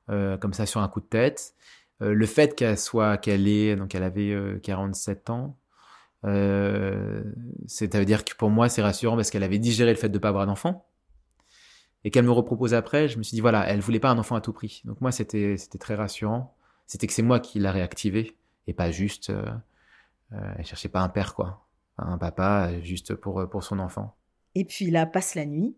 comme 0.07 0.53
ça 0.53 0.67
sur 0.67 0.83
un 0.83 0.89
coup 0.89 1.01
de 1.01 1.07
tête. 1.07 1.55
Euh, 2.03 2.13
le 2.13 2.27
fait 2.27 2.55
qu'elle 2.55 2.79
soit, 2.79 3.17
qu'elle 3.19 3.47
ait, 3.47 3.77
donc 3.77 3.95
elle 3.95 4.03
avait 4.03 4.37
47 4.63 5.31
euh, 5.31 5.33
ans, 5.33 5.59
euh, 6.25 7.23
ça 7.67 7.87
veut 7.87 8.05
dire 8.05 8.25
que 8.25 8.35
pour 8.35 8.51
moi 8.51 8.69
c'est 8.69 8.83
rassurant 8.83 9.15
parce 9.15 9.31
qu'elle 9.31 9.43
avait 9.43 9.59
digéré 9.59 9.91
le 9.91 9.97
fait 9.97 10.09
de 10.09 10.15
ne 10.15 10.19
pas 10.19 10.31
avoir 10.31 10.47
d'enfant 10.47 10.87
et 12.03 12.11
qu'elle 12.11 12.25
me 12.25 12.33
repropose 12.33 12.75
après, 12.75 13.09
je 13.09 13.19
me 13.19 13.23
suis 13.23 13.35
dit 13.35 13.41
voilà, 13.41 13.67
elle 13.69 13.81
voulait 13.81 14.01
pas 14.01 14.11
un 14.11 14.19
enfant 14.19 14.35
à 14.35 14.41
tout 14.41 14.53
prix. 14.53 14.83
Donc 14.85 15.01
moi 15.01 15.13
c'était 15.13 15.57
c'était 15.57 15.79
très 15.79 15.95
rassurant. 15.95 16.57
C'était 16.87 17.07
que 17.07 17.13
c'est 17.13 17.23
moi 17.23 17.41
qui 17.41 17.59
l'a 17.59 17.73
réactivé 17.73 18.37
et 18.67 18.75
pas 18.75 18.91
juste 18.91 19.31
euh, 19.31 19.45
elle 20.31 20.65
cherchait 20.67 20.89
pas 20.89 21.01
un 21.01 21.09
père 21.09 21.35
quoi, 21.35 21.67
un 21.99 22.19
papa 22.19 22.81
juste 22.81 23.15
pour 23.15 23.49
pour 23.49 23.63
son 23.63 23.79
enfant. 23.79 24.17
Et 24.55 24.65
puis 24.65 24.91
là 24.91 25.07
passe 25.07 25.35
la 25.35 25.47
nuit 25.47 25.77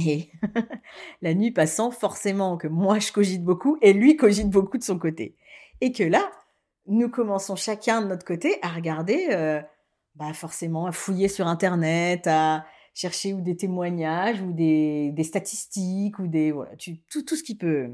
la 1.22 1.34
nuit 1.34 1.50
passant, 1.50 1.90
forcément 1.90 2.56
que 2.56 2.68
moi 2.68 2.98
je 2.98 3.12
cogite 3.12 3.44
beaucoup 3.44 3.78
et 3.82 3.92
lui 3.92 4.16
cogite 4.16 4.48
beaucoup 4.48 4.78
de 4.78 4.82
son 4.82 4.98
côté. 4.98 5.36
Et 5.80 5.92
que 5.92 6.02
là, 6.02 6.30
nous 6.86 7.08
commençons 7.08 7.56
chacun 7.56 8.02
de 8.02 8.06
notre 8.06 8.24
côté 8.24 8.58
à 8.62 8.68
regarder, 8.68 9.28
euh, 9.30 9.60
bah 10.14 10.32
forcément, 10.32 10.86
à 10.86 10.92
fouiller 10.92 11.28
sur 11.28 11.46
Internet, 11.46 12.26
à 12.26 12.64
chercher 12.94 13.32
ou 13.32 13.40
des 13.40 13.56
témoignages 13.56 14.40
ou 14.42 14.52
des, 14.52 15.12
des 15.12 15.24
statistiques 15.24 16.18
ou 16.18 16.26
des 16.26 16.52
voilà, 16.52 16.72
tout, 16.76 17.22
tout 17.22 17.36
ce 17.36 17.42
qui 17.42 17.56
peut 17.56 17.90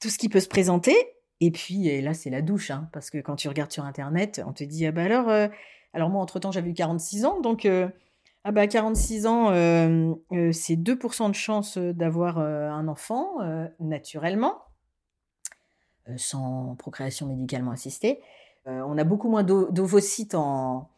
tout 0.00 0.08
ce 0.08 0.18
qui 0.18 0.28
peut 0.28 0.40
se 0.40 0.48
présenter. 0.48 0.96
Et 1.40 1.50
puis 1.50 1.88
et 1.88 2.00
là, 2.00 2.14
c'est 2.14 2.30
la 2.30 2.42
douche, 2.42 2.70
hein, 2.70 2.88
parce 2.92 3.10
que 3.10 3.18
quand 3.18 3.36
tu 3.36 3.48
regardes 3.48 3.70
sur 3.70 3.84
Internet, 3.84 4.42
on 4.46 4.52
te 4.52 4.64
dit 4.64 4.86
ah 4.86 4.92
bah 4.92 5.04
alors, 5.04 5.28
euh, 5.28 5.48
alors 5.92 6.10
moi 6.10 6.22
entre 6.22 6.38
temps 6.38 6.52
j'avais 6.52 6.70
eu 6.70 6.74
46 6.74 7.24
ans, 7.24 7.40
donc 7.40 7.66
euh, 7.66 7.88
ah 8.44 8.52
bah 8.52 8.66
46 8.66 9.26
ans, 9.26 9.50
euh, 9.50 10.14
euh, 10.32 10.50
c'est 10.52 10.76
2% 10.76 11.28
de 11.28 11.34
chance 11.34 11.76
d'avoir 11.76 12.38
un 12.38 12.88
enfant 12.88 13.36
naturellement, 13.80 14.62
sans 16.16 16.74
procréation 16.78 17.26
médicalement 17.26 17.70
assistée. 17.70 18.20
on 18.64 18.96
a 18.96 19.04
beaucoup 19.04 19.28
moins 19.28 19.42
d'ovocytes 19.42 20.34
en, 20.34 20.88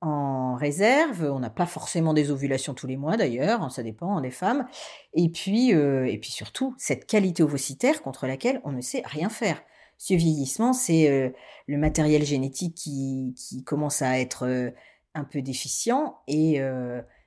en 0.00 0.54
réserve. 0.54 1.30
On 1.30 1.38
n'a 1.38 1.50
pas 1.50 1.66
forcément 1.66 2.14
des 2.14 2.30
ovulations 2.30 2.72
tous 2.72 2.86
les 2.86 2.96
mois 2.96 3.18
d'ailleurs, 3.18 3.62
hein, 3.62 3.68
ça 3.68 3.82
dépend 3.82 4.16
hein, 4.16 4.22
des 4.22 4.30
femmes. 4.30 4.66
Et 5.12 5.28
puis, 5.28 5.72
et 5.72 6.18
puis 6.18 6.30
surtout, 6.30 6.74
cette 6.78 7.06
qualité 7.06 7.42
ovocytaire 7.42 8.02
contre 8.02 8.26
laquelle 8.26 8.62
on 8.64 8.72
ne 8.72 8.80
sait 8.80 9.02
rien 9.04 9.28
faire. 9.28 9.62
Ce 9.98 10.14
vieillissement, 10.14 10.72
c'est 10.72 11.34
le 11.66 11.78
matériel 11.78 12.24
génétique 12.24 12.74
qui, 12.74 13.34
qui 13.36 13.62
commence 13.64 14.00
à 14.00 14.18
être 14.18 14.72
un 15.16 15.24
peu 15.24 15.42
déficient 15.42 16.20
et 16.28 16.60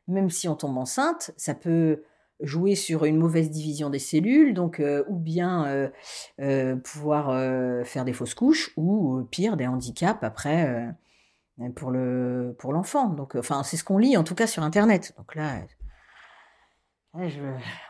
même 0.07 0.29
si 0.29 0.47
on 0.47 0.55
tombe 0.55 0.77
enceinte, 0.77 1.31
ça 1.37 1.53
peut 1.53 2.03
jouer 2.41 2.75
sur 2.75 3.03
une 3.03 3.17
mauvaise 3.17 3.49
division 3.49 3.89
des 3.89 3.99
cellules, 3.99 4.53
donc 4.53 4.81
ou 5.07 5.17
bien 5.17 5.91
pouvoir 6.83 7.85
faire 7.85 8.05
des 8.05 8.13
fausses 8.13 8.33
couches 8.33 8.71
ou 8.77 9.23
pire 9.29 9.57
des 9.57 9.67
handicaps 9.67 10.23
après 10.23 10.95
pour 11.75 11.91
le 11.91 12.55
pour 12.57 12.71
l'enfant. 12.71 13.09
Donc 13.09 13.35
enfin 13.35 13.63
c'est 13.63 13.75
ce 13.75 13.83
qu'on 13.83 13.97
lit 13.97 14.15
en 14.15 14.23
tout 14.23 14.35
cas 14.35 14.47
sur 14.47 14.63
internet. 14.63 15.13
Donc 15.17 15.35
là 15.35 15.61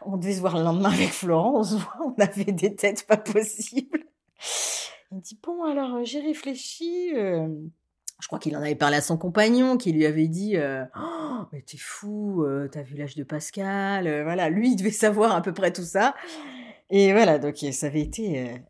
on 0.03 0.17
devait 0.17 0.33
se 0.33 0.39
voir 0.39 0.57
le 0.57 0.63
lendemain 0.63 0.91
avec 0.91 1.09
Florent, 1.09 1.61
on 2.03 2.15
avait 2.19 2.51
des 2.51 2.75
têtes 2.75 3.05
pas 3.05 3.17
possibles. 3.17 4.05
Il 5.11 5.21
dit 5.21 5.39
bon 5.43 5.63
alors 5.63 6.03
j'ai 6.03 6.21
réfléchi 6.21 7.13
je 8.19 8.27
crois 8.27 8.39
qu'il 8.39 8.55
en 8.57 8.61
avait 8.61 8.75
parlé 8.75 8.97
à 8.97 9.01
son 9.01 9.17
compagnon, 9.17 9.77
qui 9.77 9.93
lui 9.93 10.05
avait 10.05 10.27
dit 10.27 10.57
euh, 10.57 10.83
oh, 10.97 11.45
Mais 11.53 11.61
t'es 11.61 11.77
fou, 11.77 12.43
euh, 12.43 12.67
t'as 12.67 12.81
vu 12.81 12.95
l'âge 12.95 13.15
de 13.15 13.23
Pascal 13.23 14.07
euh, 14.07 14.23
Voilà, 14.23 14.49
lui, 14.49 14.71
il 14.71 14.75
devait 14.75 14.91
savoir 14.91 15.33
à 15.33 15.41
peu 15.41 15.53
près 15.53 15.71
tout 15.71 15.83
ça. 15.83 16.13
Et 16.89 17.13
voilà, 17.13 17.39
donc 17.39 17.57
ça 17.71 17.87
avait 17.87 18.01
été. 18.01 18.61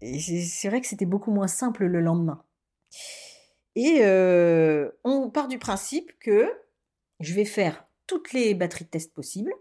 et 0.00 0.18
c'est 0.18 0.68
vrai 0.68 0.80
que 0.80 0.86
c'était 0.86 1.06
beaucoup 1.06 1.30
moins 1.30 1.46
simple 1.46 1.84
le 1.84 2.00
lendemain. 2.00 2.42
Et 3.76 4.00
on 5.04 5.30
part 5.30 5.48
du 5.48 5.58
principe 5.58 6.10
que 6.18 6.50
je 7.20 7.34
vais 7.34 7.44
faire 7.44 7.86
toutes 8.06 8.32
les 8.32 8.54
batteries 8.54 8.86
de 8.86 8.90
tests 8.90 9.12
possibles, 9.12 9.52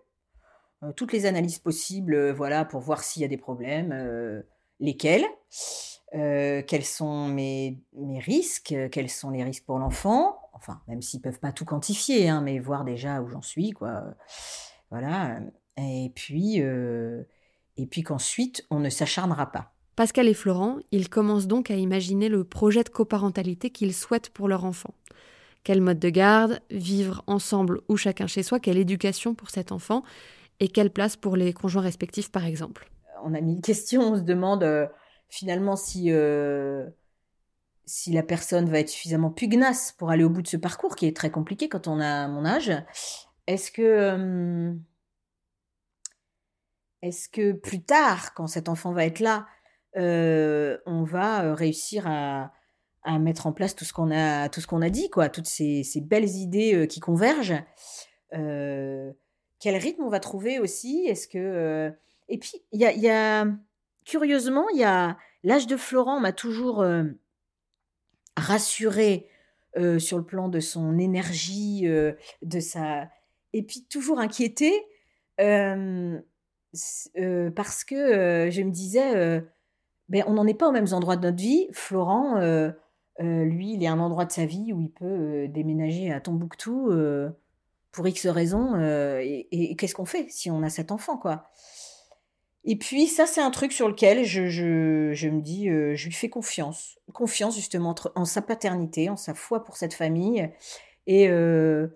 toutes 0.95 1.11
les 1.11 1.25
analyses 1.25 1.59
possibles, 1.59 2.31
voilà, 2.31 2.63
pour 2.63 2.79
voir 2.79 3.03
s'il 3.03 3.21
y 3.21 3.25
a 3.25 3.27
des 3.27 3.37
problèmes, 3.37 4.43
lesquels. 4.79 5.25
Euh, 6.13 6.61
quels 6.61 6.85
sont 6.85 7.27
mes, 7.27 7.81
mes, 7.93 8.19
risques, 8.19 8.75
quels 8.91 9.09
sont 9.09 9.31
les 9.31 9.43
risques 9.43 9.65
pour 9.65 9.79
l'enfant, 9.79 10.37
enfin, 10.53 10.81
même 10.87 11.01
s'ils 11.01 11.21
peuvent 11.21 11.39
pas 11.39 11.51
tout 11.51 11.65
quantifier, 11.65 12.29
hein, 12.29 12.41
mais 12.41 12.59
voir 12.59 12.85
déjà 12.85 13.21
où 13.21 13.27
j'en 13.27 13.41
suis, 13.41 13.71
quoi. 13.71 14.03
Voilà. 14.91 15.39
Et 15.77 16.11
puis, 16.15 16.61
euh, 16.61 17.23
et 17.75 17.87
puis 17.87 18.03
qu'ensuite, 18.03 18.65
on 18.69 18.79
ne 18.79 18.89
s'acharnera 18.89 19.51
pas. 19.51 19.73
Pascal 19.95 20.27
et 20.27 20.33
Florent, 20.33 20.77
ils 20.91 21.09
commencent 21.09 21.47
donc 21.47 21.71
à 21.71 21.75
imaginer 21.75 22.29
le 22.29 22.43
projet 22.43 22.83
de 22.83 22.89
coparentalité 22.89 23.69
qu'ils 23.69 23.93
souhaitent 23.93 24.29
pour 24.29 24.47
leur 24.47 24.65
enfant. 24.65 24.93
Quel 25.63 25.81
mode 25.81 25.99
de 25.99 26.09
garde, 26.09 26.59
vivre 26.69 27.23
ensemble 27.27 27.81
ou 27.89 27.97
chacun 27.97 28.27
chez 28.27 28.43
soi, 28.43 28.59
quelle 28.59 28.77
éducation 28.77 29.33
pour 29.33 29.49
cet 29.49 29.71
enfant 29.71 30.03
et 30.59 30.67
quelle 30.67 30.91
place 30.91 31.15
pour 31.15 31.35
les 31.35 31.53
conjoints 31.53 31.81
respectifs 31.81 32.31
par 32.31 32.45
exemple? 32.45 32.91
On 33.23 33.33
a 33.33 33.41
mis 33.41 33.53
une 33.53 33.61
question, 33.61 34.01
on 34.13 34.15
se 34.17 34.21
demande 34.21 34.63
finalement 35.35 35.75
si, 35.75 36.11
euh, 36.11 36.89
si 37.85 38.11
la 38.11 38.23
personne 38.23 38.69
va 38.69 38.79
être 38.79 38.89
suffisamment 38.89 39.29
pugnace 39.29 39.91
pour 39.91 40.09
aller 40.09 40.23
au 40.23 40.29
bout 40.29 40.41
de 40.41 40.47
ce 40.47 40.57
parcours, 40.57 40.95
qui 40.95 41.05
est 41.05 41.15
très 41.15 41.29
compliqué 41.29 41.67
quand 41.67 41.87
on 41.87 41.99
a 41.99 42.27
mon 42.27 42.45
âge, 42.45 42.71
est-ce 43.47 43.69
que, 43.69 43.81
euh, 43.81 44.73
est-ce 47.01 47.27
que 47.27 47.51
plus 47.51 47.83
tard, 47.83 48.33
quand 48.33 48.47
cet 48.47 48.69
enfant 48.69 48.93
va 48.93 49.05
être 49.05 49.19
là, 49.19 49.45
euh, 49.97 50.77
on 50.85 51.03
va 51.03 51.53
réussir 51.53 52.05
à, 52.07 52.53
à, 53.03 53.19
mettre 53.19 53.45
en 53.45 53.51
place 53.53 53.75
tout 53.75 53.85
ce 53.85 53.93
qu'on 53.93 54.11
a, 54.11 54.49
tout 54.49 54.61
ce 54.61 54.75
a 54.81 54.89
dit, 54.89 55.09
quoi, 55.09 55.29
toutes 55.29 55.47
ces, 55.47 55.83
belles 56.01 56.29
idées 56.29 56.87
qui 56.87 56.99
convergent. 57.01 57.61
quel 58.31 59.77
rythme 59.77 60.03
on 60.03 60.09
va 60.09 60.19
trouver 60.19 60.59
aussi? 60.59 61.05
Est-ce 61.07 61.27
que 61.27 61.93
et 62.27 62.39
puis 62.39 62.63
il 62.71 62.81
y 62.81 63.09
a 63.09 63.45
curieusement, 64.05 64.69
il 64.69 64.79
y 64.79 64.83
a 64.83 65.17
l'âge 65.43 65.67
de 65.67 65.77
Florent 65.77 66.19
m'a 66.19 66.31
toujours 66.31 66.81
euh, 66.81 67.03
rassuré 68.37 69.27
euh, 69.77 69.99
sur 69.99 70.17
le 70.17 70.23
plan 70.23 70.47
de 70.49 70.59
son 70.59 70.97
énergie, 70.97 71.85
de 72.41 72.59
sa 72.59 73.09
et 73.53 73.63
puis 73.63 73.85
toujours 73.89 74.19
inquiété 74.19 74.71
parce 75.37 76.23
que 77.83 78.49
je 78.51 78.61
me 78.61 78.71
disais 78.71 79.43
ben 80.09 80.23
on 80.27 80.33
n'en 80.33 80.47
est 80.47 80.53
pas 80.53 80.69
aux 80.69 80.73
mêmes 80.73 80.93
endroits 80.93 81.17
de 81.17 81.23
notre 81.23 81.41
vie. 81.41 81.67
Florent, 81.71 82.39
lui, 83.19 83.73
il 83.73 83.83
est 83.83 83.87
un 83.87 83.99
endroit 83.99 84.25
de 84.25 84.31
sa 84.31 84.45
vie 84.45 84.71
où 84.73 84.81
il 84.81 84.91
peut 84.91 85.47
déménager 85.49 86.11
à 86.11 86.21
Tombouctou 86.21 86.91
pour 87.91 88.07
X 88.07 88.27
raisons. 88.27 88.79
et, 89.19 89.47
et 89.51 89.75
qu'est-ce 89.75 89.95
qu'on 89.95 90.05
fait 90.05 90.27
si 90.29 90.49
on 90.51 90.63
a 90.63 90.69
cet 90.69 90.91
enfant, 90.91 91.17
quoi? 91.17 91.49
Et 92.67 92.75
puis 92.77 93.05
ça, 93.05 93.27
c'est 93.27 93.41
un 93.41 93.51
truc 93.51 93.71
sur 93.71 93.87
lequel 93.87 94.25
je, 94.25 94.41
me 94.41 95.39
dis, 95.39 95.69
euh, 95.69 95.95
je 95.95 96.05
lui 96.05 96.13
fais 96.13 96.29
confiance. 96.29 96.97
Confiance 97.13 97.55
justement 97.55 97.93
en 98.15 98.25
sa 98.25 98.41
paternité, 98.41 99.07
en 99.07 99.17
sa 99.17 99.35
foi 99.35 99.63
pour 99.63 99.77
cette 99.77 99.93
famille. 99.93 100.49
Et 101.05 101.29
euh, 101.29 101.87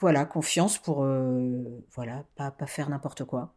voilà, 0.00 0.26
confiance 0.26 0.76
pour 0.76 1.02
euh, 1.02 1.82
voilà, 1.92 2.26
pas, 2.36 2.50
pas 2.50 2.66
faire 2.66 2.90
n'importe 2.90 3.24
quoi. 3.24 3.54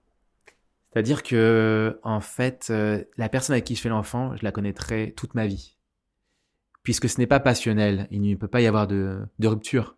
C'est-à-dire 0.93 1.23
que, 1.23 1.99
en 2.03 2.21
fait, 2.21 2.71
la 3.17 3.27
personne 3.27 3.53
avec 3.53 3.65
qui 3.65 3.75
je 3.75 3.81
fais 3.81 3.89
l'enfant, 3.89 4.33
je 4.37 4.45
la 4.45 4.53
connaîtrai 4.53 5.13
toute 5.17 5.35
ma 5.35 5.45
vie. 5.45 5.77
Puisque 6.83 7.09
ce 7.09 7.19
n'est 7.19 7.27
pas 7.27 7.41
passionnel, 7.41 8.07
il 8.11 8.21
ne 8.21 8.35
peut 8.35 8.47
pas 8.47 8.61
y 8.61 8.67
avoir 8.67 8.87
de, 8.87 9.27
rupture. 9.43 9.97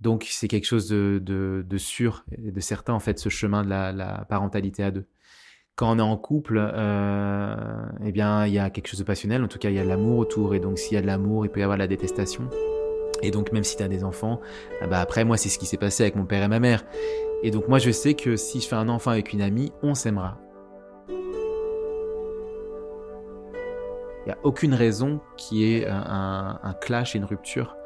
Donc 0.00 0.26
c'est 0.28 0.48
quelque 0.48 0.66
chose 0.66 0.86
de, 0.88 1.76
sûr 1.78 2.26
de 2.36 2.60
certain, 2.60 2.92
en 2.92 3.00
fait, 3.00 3.18
ce 3.18 3.30
chemin 3.30 3.64
de 3.64 3.70
la 3.70 4.26
parentalité 4.28 4.84
à 4.84 4.90
deux 4.90 5.08
quand 5.76 5.90
on 5.90 5.98
est 5.98 6.02
en 6.02 6.16
couple, 6.16 6.58
euh, 6.58 7.56
eh 8.04 8.12
bien, 8.12 8.46
il 8.46 8.52
y 8.52 8.58
a 8.58 8.70
quelque 8.70 8.86
chose 8.86 9.00
de 9.00 9.04
passionnel. 9.04 9.42
En 9.42 9.48
tout 9.48 9.58
cas, 9.58 9.70
il 9.70 9.76
y 9.76 9.80
a 9.80 9.84
de 9.84 9.88
l'amour 9.88 10.18
autour. 10.18 10.54
Et 10.54 10.60
donc, 10.60 10.78
s'il 10.78 10.94
y 10.94 10.96
a 10.96 11.02
de 11.02 11.06
l'amour, 11.06 11.44
il 11.44 11.48
peut 11.48 11.60
y 11.60 11.62
avoir 11.64 11.76
de 11.76 11.82
la 11.82 11.88
détestation. 11.88 12.48
Et 13.22 13.30
donc, 13.30 13.50
même 13.52 13.64
si 13.64 13.76
tu 13.76 13.82
as 13.82 13.88
des 13.88 14.04
enfants, 14.04 14.40
ah 14.80 14.86
bah 14.86 15.00
après, 15.00 15.24
moi, 15.24 15.36
c'est 15.36 15.48
ce 15.48 15.58
qui 15.58 15.66
s'est 15.66 15.76
passé 15.76 16.04
avec 16.04 16.14
mon 16.14 16.26
père 16.26 16.42
et 16.42 16.48
ma 16.48 16.60
mère. 16.60 16.84
Et 17.42 17.50
donc, 17.50 17.66
moi, 17.68 17.78
je 17.78 17.90
sais 17.90 18.14
que 18.14 18.36
si 18.36 18.60
je 18.60 18.68
fais 18.68 18.76
un 18.76 18.88
enfant 18.88 19.10
avec 19.10 19.32
une 19.32 19.42
amie, 19.42 19.72
on 19.82 19.94
s'aimera. 19.94 20.38
Il 24.26 24.28
n'y 24.28 24.32
a 24.32 24.38
aucune 24.42 24.74
raison 24.74 25.20
qui 25.36 25.64
ait 25.64 25.86
un, 25.86 26.58
un, 26.62 26.72
clash 26.74 27.14
et 27.14 27.18
une 27.18 27.24
rupture. 27.24 27.76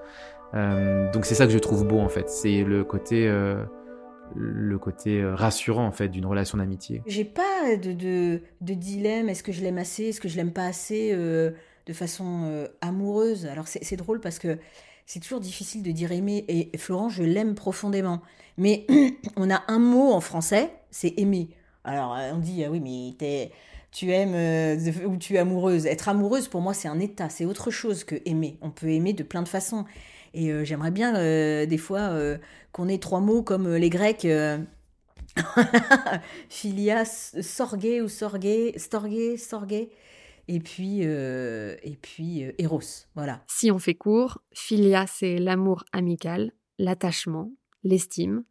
Euh, 0.55 1.11
donc, 1.13 1.25
c'est 1.25 1.35
ça 1.35 1.47
que 1.47 1.53
je 1.53 1.59
trouve 1.59 1.87
beau, 1.87 2.01
en 2.01 2.09
fait. 2.09 2.29
C'est 2.29 2.65
le 2.65 2.85
côté. 2.85 3.27
Euh, 3.29 3.65
le 4.35 4.79
côté 4.79 5.21
euh, 5.21 5.35
rassurant 5.35 5.87
en 5.87 5.93
fait 5.93 6.09
d'une 6.09 6.27
relation 6.27 6.59
d'amitié. 6.59 7.03
J'ai 7.07 7.25
pas 7.25 7.43
de, 7.77 8.41
dilemme, 8.61 9.29
est-ce 9.29 9.43
que 9.43 9.53
je 9.53 9.63
l'aime 9.63 9.79
assez, 9.79 10.05
est-ce 10.05 10.21
que 10.21 10.29
je 10.29 10.37
l'aime 10.37 10.53
pas 10.53 10.67
assez 10.67 11.11
euh, 11.13 11.51
de 11.87 11.93
façon 11.93 12.43
euh, 12.45 12.69
amoureuse. 12.81 13.47
Alors 13.47 13.67
c'est 13.69 13.97
drôle 13.97 14.21
parce 14.21 14.39
que 14.39 14.59
c'est 15.07 15.21
toujours 15.21 15.41
difficile 15.41 15.83
de 15.83 15.91
dire 15.91 16.13
aimer 16.13 16.45
et 16.49 16.77
Florent 16.77 17.09
je 17.09 17.23
l'aime 17.23 17.55
profondément. 17.55 18.23
Mais 18.57 18.87
on 19.37 19.51
a 19.51 19.63
un 19.69 19.79
mot 19.79 20.13
en 20.13 20.21
français, 20.21 20.71
c'est 20.91 21.15
aimer. 21.19 21.49
Alors 21.85 22.17
on 22.35 22.39
dit 22.39 22.65
ah 22.65 22.71
oui 22.71 22.81
mais 22.81 23.57
tu 23.91 24.11
aimes 24.11 24.35
ou 25.07 25.17
tu 25.17 25.35
es 25.35 25.39
amoureuse. 25.39 25.87
Être 25.87 26.09
amoureuse 26.09 26.49
pour 26.49 26.61
moi 26.61 26.75
c'est 26.75 26.89
un 26.89 27.01
état, 27.01 27.29
c'est 27.31 27.45
autre 27.45 27.71
chose 27.71 28.05
que 28.05 28.17
aimer. 28.27 28.59
On 28.61 28.71
peut 28.71 28.89
aimer 28.89 29.13
de 29.13 29.23
plein 29.23 29.43
de 29.43 29.49
façons. 29.49 29.85
Et 30.35 30.51
euh, 30.53 30.65
j'aimerais 30.65 30.91
bien 30.91 31.17
euh, 31.17 31.67
des 31.67 31.79
fois 31.79 32.01
euh, 32.01 32.39
qu'on 32.73 32.89
ait 32.89 32.99
trois 32.99 33.21
mots 33.21 33.43
comme 33.43 33.75
les 33.75 33.91
Grecs. 33.91 34.27
Philias, 36.49 37.37
sorgé 37.43 38.03
ou 38.03 38.09
sorgé, 38.09 38.79
storgé, 38.79 39.37
sorgé 39.37 39.91
et 40.49 40.61
puis, 40.61 41.03
et 41.03 41.99
puis 42.01 42.45
Eros. 42.59 42.81
Voilà. 43.15 43.45
Si 43.49 43.71
on 43.71 43.79
fait 43.79 43.95
court, 43.95 44.39
philia, 44.53 45.07
c'est 45.07 45.37
l'amour 45.37 45.85
amical, 45.93 46.53
l'attachement, 46.79 47.53
l'estime. 47.85 48.45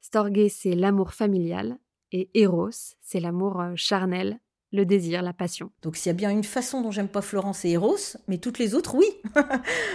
Storgé, 0.00 0.48
c'est 0.48 0.74
l'amour 0.74 1.12
familial. 1.12 1.78
Et 2.12 2.30
Eros, 2.34 2.70
c'est 3.00 3.20
l'amour 3.20 3.62
charnel, 3.76 4.40
le 4.72 4.84
désir, 4.84 5.22
la 5.22 5.32
passion. 5.32 5.70
Donc 5.82 5.96
s'il 5.96 6.10
y 6.10 6.10
a 6.10 6.14
bien 6.14 6.30
une 6.30 6.44
façon 6.44 6.80
dont 6.80 6.90
j'aime 6.90 7.08
pas 7.08 7.22
Florence 7.22 7.64
et 7.64 7.70
Eros, 7.70 8.16
mais 8.28 8.38
toutes 8.38 8.58
les 8.58 8.74
autres, 8.74 8.94
oui. 8.94 9.06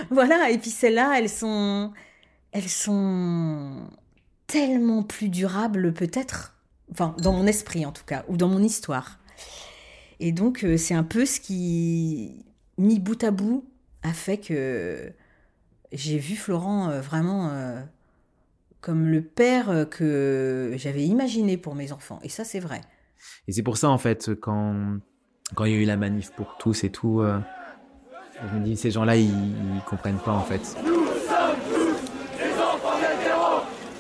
voilà, 0.10 0.50
et 0.52 0.58
puis 0.58 0.70
celles-là, 0.70 1.20
elles 1.20 1.30
sont... 1.30 1.92
Elles 2.52 2.70
sont 2.70 3.90
tellement 4.48 5.04
plus 5.04 5.30
durables 5.30 5.94
peut-être, 5.94 6.56
enfin 6.92 7.16
dans 7.22 7.34
mon 7.34 7.48
esprit 7.48 7.86
en 7.86 7.92
tout 7.92 8.06
cas, 8.06 8.24
ou 8.28 8.38
dans 8.38 8.48
mon 8.48 8.62
histoire. 8.62 9.20
Et 10.20 10.32
donc 10.32 10.64
euh, 10.64 10.78
c'est 10.78 10.94
un 10.94 11.04
peu 11.04 11.26
ce 11.26 11.40
qui, 11.40 12.46
mis 12.78 13.00
bout 13.00 13.24
à 13.24 13.32
bout, 13.32 13.66
a 14.04 14.14
fait 14.14 14.38
que 14.38 15.12
j'ai 15.92 16.18
vu 16.18 16.36
Florent 16.36 16.90
euh, 16.90 17.02
vraiment 17.02 17.50
euh, 17.50 17.82
comme 18.82 19.08
le 19.08 19.22
père 19.22 19.88
que 19.90 20.74
j'avais 20.78 21.06
imaginé 21.06 21.58
pour 21.58 21.76
mes 21.76 21.92
enfants. 21.92 22.20
Et 22.24 22.30
ça 22.30 22.44
c'est 22.44 22.60
vrai. 22.60 22.82
Et 23.48 23.52
c'est 23.52 23.64
pour 23.64 23.78
ça, 23.78 23.90
en 23.90 23.98
fait, 23.98 24.36
quand, 24.36 25.00
quand 25.56 25.66
il 25.66 25.72
y 25.72 25.76
a 25.76 25.78
eu 25.80 25.86
la 25.86 25.98
manif 25.98 26.32
pour 26.32 26.58
tous 26.60 26.84
et 26.84 26.92
tout, 26.92 27.24
je 27.24 28.56
me 28.56 28.64
dis, 28.64 28.78
ces 28.78 28.92
gens-là, 28.92 29.16
ils, 29.16 29.30
ils 29.30 29.82
comprennent 29.88 30.20
pas, 30.20 30.34
en 30.34 30.44
fait. 30.44 30.62
Nous 30.84 30.94
sommes 30.94 31.56
tous 31.74 31.96
les 32.38 32.54
enfants 32.54 33.00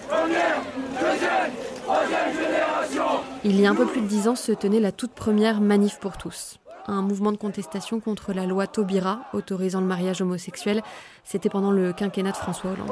première, 0.07 0.61
deuxième, 0.99 1.51
troisième 1.83 2.33
génération. 2.33 3.34
Il 3.47 3.61
y 3.61 3.67
a 3.67 3.69
un 3.69 3.75
peu 3.75 3.85
plus 3.85 4.01
de 4.01 4.07
dix 4.07 4.27
ans 4.27 4.35
se 4.35 4.51
tenait 4.51 4.79
la 4.79 4.91
toute 4.91 5.11
première 5.11 5.61
manif 5.61 5.99
pour 5.99 6.17
tous. 6.17 6.57
un 6.87 7.03
mouvement 7.03 7.31
de 7.31 7.37
contestation 7.37 7.99
contre 7.99 8.33
la 8.33 8.47
loi 8.47 8.65
Taubira 8.65 9.19
autorisant 9.33 9.81
le 9.81 9.85
mariage 9.85 10.19
homosexuel. 10.19 10.81
C'était 11.23 11.49
pendant 11.49 11.69
le 11.69 11.93
quinquennat 11.93 12.31
de 12.31 12.37
François 12.37 12.71
Hollande. 12.71 12.91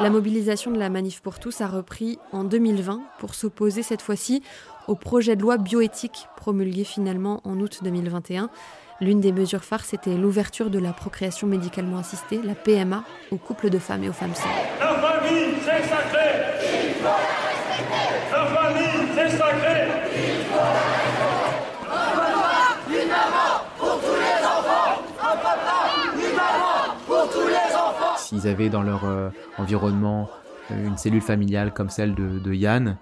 La 0.00 0.08
mobilisation 0.08 0.70
de 0.70 0.78
la 0.78 0.88
Manif 0.88 1.20
pour 1.20 1.40
tous 1.40 1.60
a 1.60 1.66
repris 1.66 2.20
en 2.30 2.44
2020 2.44 3.00
pour 3.18 3.34
s'opposer 3.34 3.82
cette 3.82 4.02
fois-ci 4.02 4.40
au 4.86 4.94
projet 4.94 5.34
de 5.34 5.42
loi 5.42 5.56
bioéthique 5.56 6.28
promulgué 6.36 6.84
finalement 6.84 7.40
en 7.42 7.58
août 7.58 7.80
2021. 7.82 8.50
L'une 9.02 9.20
des 9.20 9.32
mesures 9.32 9.64
phares, 9.64 9.86
c'était 9.86 10.14
l'ouverture 10.14 10.68
de 10.68 10.78
la 10.78 10.92
procréation 10.92 11.46
médicalement 11.46 11.96
assistée, 11.96 12.38
la 12.44 12.54
PMA, 12.54 13.02
aux 13.30 13.38
couples 13.38 13.70
de 13.70 13.78
femmes 13.78 14.04
et 14.04 14.10
aux 14.10 14.12
femmes 14.12 14.34
seules. 14.34 14.50
La 14.78 14.94
famille, 14.94 15.54
c'est 15.64 15.88
sacré 15.88 16.44
La 18.30 18.46
famille, 18.46 19.08
c'est 19.14 19.30
sacré 19.38 19.88
S'ils 28.18 28.46
avaient 28.46 28.68
dans 28.68 28.82
leur 28.82 29.06
euh, 29.06 29.30
environnement 29.56 30.28
euh, 30.70 30.86
une 30.86 30.98
cellule 30.98 31.22
familiale 31.22 31.72
comme 31.72 31.88
celle 31.88 32.14
de, 32.14 32.38
de 32.38 32.52
Yann, 32.52 32.98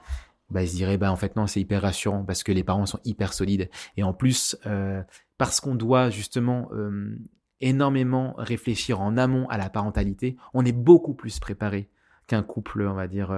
bah, 0.50 0.62
ils 0.62 0.68
se 0.68 0.74
diraient, 0.74 0.98
bah, 0.98 1.12
en 1.12 1.16
fait, 1.16 1.37
non, 1.37 1.46
c'est 1.46 1.61
hyper 1.61 1.82
rassurant 1.82 2.24
parce 2.24 2.42
que 2.42 2.52
les 2.52 2.64
parents 2.64 2.87
sont 2.87 3.00
hyper 3.04 3.32
solides. 3.32 3.70
Et 3.96 4.02
en 4.02 4.12
plus, 4.12 4.56
euh, 4.66 5.02
parce 5.37 5.61
qu'on 5.61 5.74
doit 5.74 6.11
justement 6.11 6.68
énormément 7.61 8.34
réfléchir 8.38 9.00
en 9.00 9.16
amont 9.16 9.48
à 9.48 9.56
la 9.56 9.70
parentalité, 9.70 10.37
on 10.54 10.64
est 10.64 10.72
beaucoup 10.72 11.14
plus 11.14 11.38
préparé 11.38 11.90
qu'un 12.26 12.42
couple, 12.42 12.82
on 12.82 12.94
va 12.94 13.06
dire, 13.06 13.32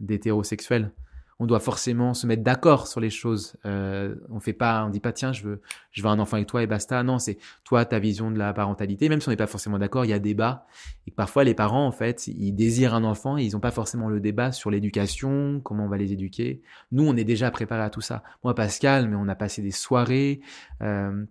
d'hétérosexuels 0.00 0.90
on 1.38 1.46
doit 1.46 1.60
forcément 1.60 2.14
se 2.14 2.26
mettre 2.26 2.42
d'accord 2.42 2.86
sur 2.86 3.00
les 3.00 3.10
choses. 3.10 3.56
Euh, 3.66 4.14
on 4.30 4.40
fait 4.40 4.52
pas, 4.52 4.84
on 4.84 4.90
dit 4.90 5.00
pas 5.00 5.12
tiens, 5.12 5.32
je 5.32 5.42
veux, 5.42 5.62
je 5.90 6.02
veux 6.02 6.08
un 6.08 6.18
enfant 6.18 6.36
avec 6.36 6.48
toi 6.48 6.62
et 6.62 6.66
basta. 6.66 7.02
Non, 7.02 7.18
c'est 7.18 7.38
toi 7.64 7.84
ta 7.84 7.98
vision 7.98 8.30
de 8.30 8.38
la 8.38 8.52
parentalité. 8.52 9.08
Même 9.08 9.20
si 9.20 9.28
on 9.28 9.32
n'est 9.32 9.36
pas 9.36 9.46
forcément 9.46 9.78
d'accord, 9.78 10.04
il 10.04 10.10
y 10.10 10.14
a 10.14 10.18
débat. 10.18 10.66
Et 11.06 11.10
que 11.10 11.16
parfois 11.16 11.44
les 11.44 11.54
parents 11.54 11.86
en 11.86 11.92
fait, 11.92 12.26
ils 12.28 12.52
désirent 12.52 12.94
un 12.94 13.04
enfant 13.04 13.36
et 13.38 13.44
ils 13.44 13.52
n'ont 13.52 13.60
pas 13.60 13.70
forcément 13.70 14.08
le 14.08 14.20
débat 14.20 14.52
sur 14.52 14.70
l'éducation, 14.70 15.60
comment 15.60 15.84
on 15.84 15.88
va 15.88 15.96
les 15.96 16.12
éduquer. 16.12 16.62
Nous, 16.92 17.06
on 17.06 17.16
est 17.16 17.24
déjà 17.24 17.50
préparé 17.50 17.82
à 17.82 17.90
tout 17.90 18.00
ça. 18.00 18.22
Moi, 18.44 18.54
Pascal, 18.54 19.08
mais 19.08 19.16
on 19.16 19.28
a 19.28 19.34
passé 19.34 19.62
des 19.62 19.70
soirées, 19.70 20.40
euh, 20.82 21.24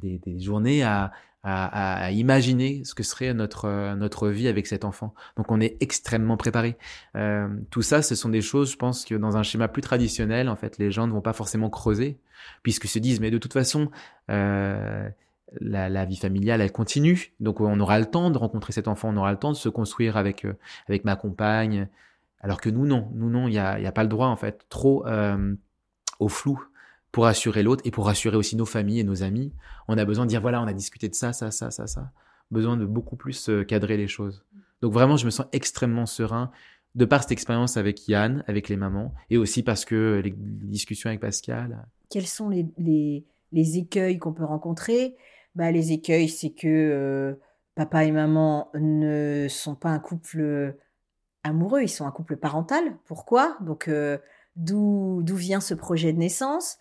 des, 0.00 0.18
des 0.18 0.38
journées 0.38 0.82
à 0.82 1.12
à, 1.42 2.04
à, 2.04 2.10
imaginer 2.10 2.82
ce 2.84 2.94
que 2.94 3.02
serait 3.02 3.32
notre 3.34 3.66
euh, 3.66 3.94
notre 3.94 4.28
vie 4.28 4.48
avec 4.48 4.66
cet 4.66 4.84
enfant. 4.84 5.14
Donc 5.36 5.50
on 5.50 5.60
est 5.60 5.76
extrêmement 5.80 6.36
préparé. 6.36 6.76
Euh, 7.16 7.48
tout 7.70 7.82
ça, 7.82 8.02
ce 8.02 8.14
sont 8.14 8.28
des 8.28 8.42
choses, 8.42 8.72
je 8.72 8.76
pense 8.76 9.04
que 9.04 9.14
dans 9.14 9.36
un 9.36 9.42
schéma 9.42 9.68
plus 9.68 9.82
traditionnel, 9.82 10.48
en 10.48 10.56
fait, 10.56 10.78
les 10.78 10.90
gens 10.90 11.06
ne 11.06 11.12
vont 11.12 11.20
pas 11.22 11.32
forcément 11.32 11.70
creuser, 11.70 12.18
puisqu'ils 12.62 12.88
se 12.88 12.98
disent 12.98 13.20
mais 13.20 13.30
de 13.30 13.38
toute 13.38 13.52
façon. 13.52 13.90
Euh, 14.30 15.08
la, 15.60 15.88
la, 15.88 16.04
vie 16.04 16.16
familiale, 16.16 16.60
elle 16.60 16.72
continue. 16.72 17.32
Donc, 17.40 17.60
on 17.60 17.80
aura 17.80 17.98
le 17.98 18.06
temps 18.06 18.30
de 18.30 18.38
rencontrer 18.38 18.72
cet 18.72 18.88
enfant, 18.88 19.08
on 19.08 19.16
aura 19.16 19.32
le 19.32 19.38
temps 19.38 19.50
de 19.50 19.56
se 19.56 19.68
construire 19.68 20.16
avec, 20.16 20.44
euh, 20.44 20.56
avec 20.88 21.04
ma 21.04 21.16
compagne. 21.16 21.88
Alors 22.40 22.60
que 22.60 22.70
nous, 22.70 22.86
non. 22.86 23.10
Nous, 23.14 23.30
non, 23.30 23.48
il 23.48 23.52
n'y 23.52 23.58
a, 23.58 23.80
y 23.80 23.86
a 23.86 23.92
pas 23.92 24.02
le 24.02 24.08
droit, 24.08 24.28
en 24.28 24.36
fait. 24.36 24.64
Trop 24.68 25.06
euh, 25.06 25.54
au 26.18 26.28
flou 26.28 26.62
pour 27.12 27.26
assurer 27.26 27.62
l'autre 27.62 27.82
et 27.84 27.90
pour 27.90 28.08
assurer 28.08 28.36
aussi 28.36 28.56
nos 28.56 28.66
familles 28.66 29.00
et 29.00 29.04
nos 29.04 29.22
amis. 29.22 29.52
On 29.88 29.98
a 29.98 30.04
besoin 30.04 30.24
de 30.24 30.30
dire 30.30 30.40
voilà, 30.40 30.62
on 30.62 30.66
a 30.66 30.72
discuté 30.72 31.08
de 31.08 31.14
ça, 31.14 31.32
ça, 31.32 31.50
ça, 31.50 31.70
ça, 31.70 31.86
ça. 31.86 32.12
Besoin 32.50 32.76
de 32.76 32.84
beaucoup 32.84 33.16
plus 33.16 33.48
euh, 33.48 33.64
cadrer 33.64 33.96
les 33.96 34.08
choses. 34.08 34.44
Donc 34.82 34.92
vraiment, 34.92 35.16
je 35.16 35.26
me 35.26 35.30
sens 35.30 35.46
extrêmement 35.52 36.06
serein 36.06 36.50
de 36.94 37.04
par 37.04 37.22
cette 37.22 37.32
expérience 37.32 37.76
avec 37.76 38.08
Yann, 38.08 38.42
avec 38.48 38.68
les 38.68 38.76
mamans, 38.76 39.14
et 39.30 39.38
aussi 39.38 39.62
parce 39.62 39.84
que 39.84 40.20
les 40.24 40.34
discussions 40.36 41.08
avec 41.08 41.20
Pascal. 41.20 41.86
Quels 42.08 42.26
sont 42.26 42.48
les, 42.48 42.66
les, 42.78 43.24
les 43.52 43.78
écueils 43.78 44.18
qu'on 44.18 44.32
peut 44.32 44.44
rencontrer? 44.44 45.16
Bah, 45.54 45.70
Les 45.70 45.92
écueils, 45.92 46.28
c'est 46.28 46.50
que 46.50 46.66
euh, 46.66 47.34
papa 47.76 48.04
et 48.04 48.10
maman 48.10 48.70
ne 48.74 49.46
sont 49.48 49.76
pas 49.76 49.90
un 49.90 50.00
couple 50.00 50.76
amoureux, 51.44 51.82
ils 51.82 51.88
sont 51.88 52.06
un 52.06 52.10
couple 52.10 52.36
parental. 52.36 52.82
Pourquoi? 53.04 53.56
Donc, 53.60 53.86
euh, 53.86 54.18
d'où 54.60 55.22
vient 55.36 55.60
ce 55.60 55.74
projet 55.74 56.12
de 56.12 56.18
naissance, 56.18 56.78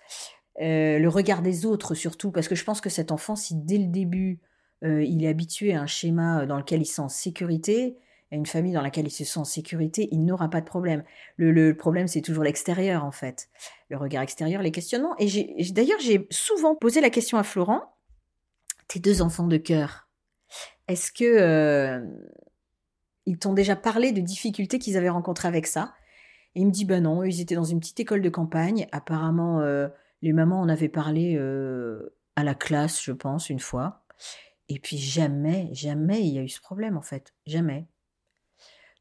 euh, 0.62 1.00
le 1.00 1.10
regard 1.10 1.42
des 1.42 1.66
autres 1.66 1.96
surtout, 1.96 2.32
parce 2.32 2.48
que 2.48 2.56
je 2.56 2.64
pense 2.64 2.82
que 2.82 2.90
cet 2.90 3.12
enfant, 3.12 3.36
si 3.36 3.56
dès 3.56 3.78
le 3.78 3.88
début, 3.88 4.40
euh, 4.84 5.04
il 5.04 5.24
est 5.24 5.28
habitué 5.28 5.74
à 5.74 5.82
un 5.82 5.88
schéma 5.88 6.46
dans 6.46 6.58
lequel 6.58 6.82
il 6.82 6.86
se 6.86 6.96
sent 6.96 7.02
en 7.02 7.10
sécurité, 7.10 7.98
à 8.32 8.36
une 8.36 8.46
famille 8.46 8.74
dans 8.74 8.82
laquelle 8.82 9.08
il 9.08 9.12
se 9.12 9.24
sent 9.24 9.40
en 9.40 9.46
sécurité, 9.46 10.08
il 10.12 10.24
n'aura 10.24 10.50
pas 10.50 10.62
de 10.62 10.66
problème. 10.66 11.04
Le, 11.38 11.52
le 11.52 11.76
problème, 11.76 12.08
c'est 12.08 12.22
toujours 12.22 12.44
l'extérieur, 12.44 13.04
en 13.04 13.12
fait. 13.12 13.50
Le 13.90 13.98
regard 13.98 14.22
extérieur, 14.22 14.62
les 14.62 14.72
questionnements. 14.72 15.16
Et 15.18 15.72
d'ailleurs, 15.72 16.00
j'ai 16.00 16.28
souvent 16.30 16.76
posé 16.76 17.02
la 17.02 17.10
question 17.10 17.38
à 17.38 17.44
Florent, 17.44 17.96
tes 18.88 19.00
deux 19.00 19.22
enfants 19.22 19.48
de 19.48 19.58
cœur, 19.58 20.10
est-ce 20.88 21.12
que... 21.12 21.24
Euh, 21.24 22.06
ils 23.26 23.38
t'ont 23.38 23.54
déjà 23.54 23.76
parlé 23.76 24.12
de 24.12 24.22
difficultés 24.22 24.80
qu'ils 24.80 24.98
avaient 24.98 25.10
rencontrées 25.10 25.48
avec 25.48 25.68
ça? 25.68 25.94
Et 26.56 26.62
il 26.62 26.68
me 26.68 26.72
dit, 26.72 26.86
ben 26.86 27.04
non, 27.04 27.24
ils 27.24 27.42
étaient 27.42 27.56
dans 27.56 27.64
une 27.64 27.80
petite 27.80 28.00
école 28.00 28.22
de 28.22 28.30
campagne. 28.30 28.88
Apparemment, 28.92 29.62
euh, 29.62 29.88
les 30.22 30.34
mamans 30.34 30.62
en 30.62 30.70
avaient 30.70 30.90
parlé 30.90 31.36
euh, 31.38 32.16
à 32.36 32.44
la 32.44 32.56
classe, 32.56 33.02
je 33.04 33.12
pense, 33.12 33.50
une 33.50 33.60
fois. 33.60 34.04
Et 34.68 34.80
puis 34.80 34.98
jamais, 34.98 35.70
jamais 35.74 36.22
il 36.22 36.34
y 36.34 36.40
a 36.40 36.44
eu 36.44 36.50
ce 36.50 36.62
problème, 36.62 36.98
en 36.98 37.02
fait. 37.02 37.34
Jamais. 37.46 37.88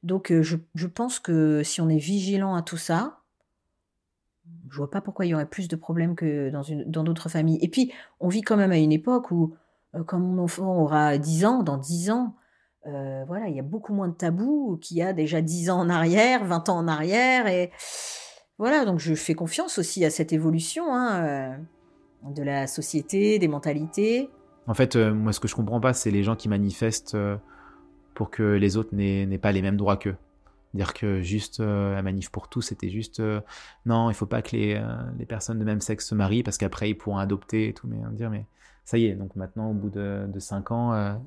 Donc 0.03 0.31
euh, 0.31 0.43
je, 0.43 0.57
je, 0.75 0.87
pense 0.87 1.19
que 1.19 1.63
si 1.65 1.81
on 1.81 1.89
est 1.89 1.99
vigilant 1.99 2.55
à 2.55 2.63
tout 2.63 2.77
ça, 2.77 3.19
je 4.71 4.77
vois 4.77 4.91
pas 4.91 5.01
pourquoi 5.01 5.27
il 5.27 5.31
y 5.31 5.35
aurait 5.35 5.49
plus 5.49 5.69
de 5.69 5.77
problèmes 5.77 6.15
que 6.15 6.51
dans 6.51 6.63
dans 6.87 7.03
d'autres 7.03 7.29
familles. 7.29 7.59
Et 7.61 7.69
puis, 7.69 7.93
on 8.21 8.29
vit 8.29 8.43
quand 8.43 8.57
même 8.57 8.71
à 8.71 8.79
une 8.79 8.93
époque 8.93 9.31
où, 9.31 9.57
quand 10.07 10.19
mon 10.19 10.43
enfant 10.43 10.77
aura 10.77 11.19
10 11.19 11.45
ans, 11.45 11.63
dans 11.63 11.77
10 11.77 12.11
ans, 12.11 12.37
euh, 12.87 13.25
voilà, 13.27 13.49
il 13.49 13.57
y 13.57 13.61
a 13.61 13.65
beaucoup 13.65 13.93
moins 13.93 14.09
de 14.09 14.15
tabous 14.15 14.79
qu'il 14.81 14.99
y 14.99 15.03
a 15.03 15.13
déjà 15.13 15.43
10 15.43 15.71
ans 15.71 15.81
en 15.81 15.91
arrière, 15.91 16.45
20 16.45 16.69
ans 16.69 16.79
en 16.79 16.89
arrière. 16.89 17.47
Et 17.47 17.71
voilà, 18.59 18.85
donc 18.85 18.99
je 18.99 19.15
fais 19.15 19.35
confiance 19.35 19.79
aussi 19.79 20.05
à 20.05 20.11
cette 20.11 20.33
évolution 20.33 20.95
hein, 20.95 21.25
euh, 21.25 21.57
de 22.31 22.43
la 22.43 22.67
société, 22.67 23.39
des 23.39 23.49
mentalités. 23.49 24.31
En 24.67 24.75
fait, 24.75 24.97
euh, 24.97 25.13
moi, 25.13 25.33
ce 25.33 25.41
que 25.41 25.49
je 25.49 25.55
comprends 25.55 25.81
pas, 25.81 25.93
c'est 25.93 26.11
les 26.11 26.23
gens 26.23 26.37
qui 26.37 26.49
manifestent 26.49 27.17
pour 28.15 28.31
que 28.31 28.43
les 28.43 28.77
autres 28.77 28.95
n'aient 28.95 29.39
pas 29.39 29.53
les 29.53 29.63
mêmes 29.63 29.77
droits 29.77 29.97
qu'eux. 29.97 30.17
Dire 30.75 30.93
que 30.93 31.23
juste 31.23 31.61
la 31.61 32.03
manif 32.03 32.31
pour 32.31 32.49
tous, 32.49 32.61
c'était 32.61 32.91
juste 32.91 33.23
non, 33.87 34.11
il 34.11 34.15
faut 34.15 34.27
pas 34.27 34.43
que 34.43 34.55
les, 34.55 34.83
les, 35.19 35.25
personnes 35.25 35.59
de 35.59 35.65
même 35.65 35.81
sexe 35.81 36.07
se 36.07 36.15
marient 36.15 36.43
parce 36.43 36.59
qu'après 36.59 36.91
ils 36.91 36.95
pourront 36.95 37.17
adopter 37.17 37.69
et 37.69 37.73
tout. 37.73 37.87
Mais 37.87 37.97
dire, 38.13 38.29
mais 38.29 38.45
ça 38.85 38.99
y 38.99 39.07
est, 39.07 39.15
donc 39.15 39.35
maintenant, 39.35 39.71
au 39.71 39.73
bout 39.73 39.89
de, 39.89 40.27
de 40.29 40.39
5 40.39 40.71
ans, 40.71 41.19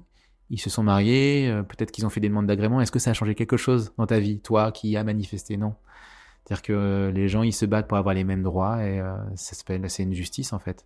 ils 0.52 0.60
se 0.60 0.70
sont 0.70 0.84
mariés, 0.84 1.48
euh, 1.50 1.64
peut-être 1.64 1.92
qu'ils 1.92 2.06
ont 2.06 2.10
fait 2.10 2.20
des 2.20 2.28
demandes 2.28 2.46
d'agrément. 2.46 2.82
Est-ce 2.82 2.92
que 2.92 3.00
ça 3.00 3.12
a 3.12 3.14
changé 3.14 3.36
quelque 3.36 3.56
chose 3.56 3.94
dans 3.98 4.06
ta 4.06 4.20
vie, 4.20 4.40
toi 4.42 4.72
qui 4.74 4.98
as 4.98 5.04
manifesté 5.04 5.56
Non? 5.56 5.76
C'est-à-dire 6.44 6.62
que 6.62 6.74
euh, 6.74 7.12
les 7.12 7.30
gens, 7.30 7.42
ils 7.44 7.54
se 7.54 7.66
battent 7.66 7.88
pour 7.88 7.98
avoir 7.98 8.14
les 8.14 8.26
mêmes 8.26 8.44
droits 8.44 8.84
et 8.84 9.00
euh, 9.00 9.16
c'est 9.36 10.04
une 10.04 10.14
justice 10.14 10.52
en 10.52 10.60
fait. 10.60 10.86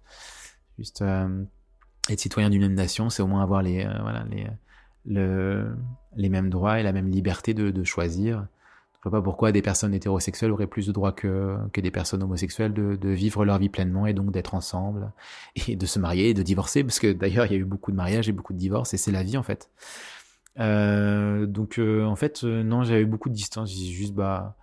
Juste 0.77 1.01
être 1.01 2.19
citoyen 2.19 2.49
d'une 2.51 2.61
même 2.61 2.75
nation, 2.75 3.09
c'est 3.09 3.23
au 3.23 3.27
moins 3.27 3.41
avoir 3.41 3.63
les, 3.63 3.85
voilà, 3.85 4.25
les, 4.29 4.45
le, 5.05 5.75
les 6.15 6.29
mêmes 6.29 6.49
droits 6.49 6.79
et 6.79 6.83
la 6.83 6.91
même 6.91 7.07
liberté 7.07 7.53
de, 7.53 7.71
de 7.71 7.83
choisir 7.83 8.45
pas 9.11 9.21
pourquoi 9.21 9.51
des 9.51 9.61
personnes 9.61 9.93
hétérosexuelles 9.93 10.51
auraient 10.51 10.67
plus 10.67 10.87
de 10.87 10.91
droits 10.91 11.11
que, 11.11 11.57
que 11.73 11.81
des 11.81 11.91
personnes 11.91 12.23
homosexuelles 12.23 12.73
de, 12.73 13.09
vivre 13.09 13.45
leur 13.45 13.57
vie 13.57 13.69
pleinement 13.69 14.07
et 14.07 14.13
donc 14.13 14.31
d'être 14.31 14.55
ensemble 14.55 15.11
et 15.67 15.75
de 15.75 15.85
se 15.85 15.99
marier 15.99 16.29
et 16.29 16.33
de 16.33 16.43
divorcer 16.43 16.83
parce 16.83 16.99
que 16.99 17.13
d'ailleurs 17.13 17.45
il 17.45 17.51
y 17.53 17.55
a 17.55 17.57
eu 17.57 17.65
beaucoup 17.65 17.91
de 17.91 17.97
mariages 17.97 18.29
et 18.29 18.31
beaucoup 18.31 18.53
de 18.53 18.57
divorces 18.57 18.93
et 18.93 18.97
c'est 18.97 19.11
la 19.11 19.23
vie 19.23 19.37
en 19.37 19.43
fait. 19.43 19.69
Euh, 20.59 21.45
donc 21.45 21.79
euh, 21.79 22.05
en 22.05 22.15
fait 22.15 22.43
euh, 22.43 22.63
non 22.63 22.83
j'avais 22.83 23.01
eu 23.01 23.05
beaucoup 23.05 23.29
de 23.29 23.35
distance. 23.35 23.69
J'ai 23.71 23.91
juste 23.91 24.13
bah 24.13 24.55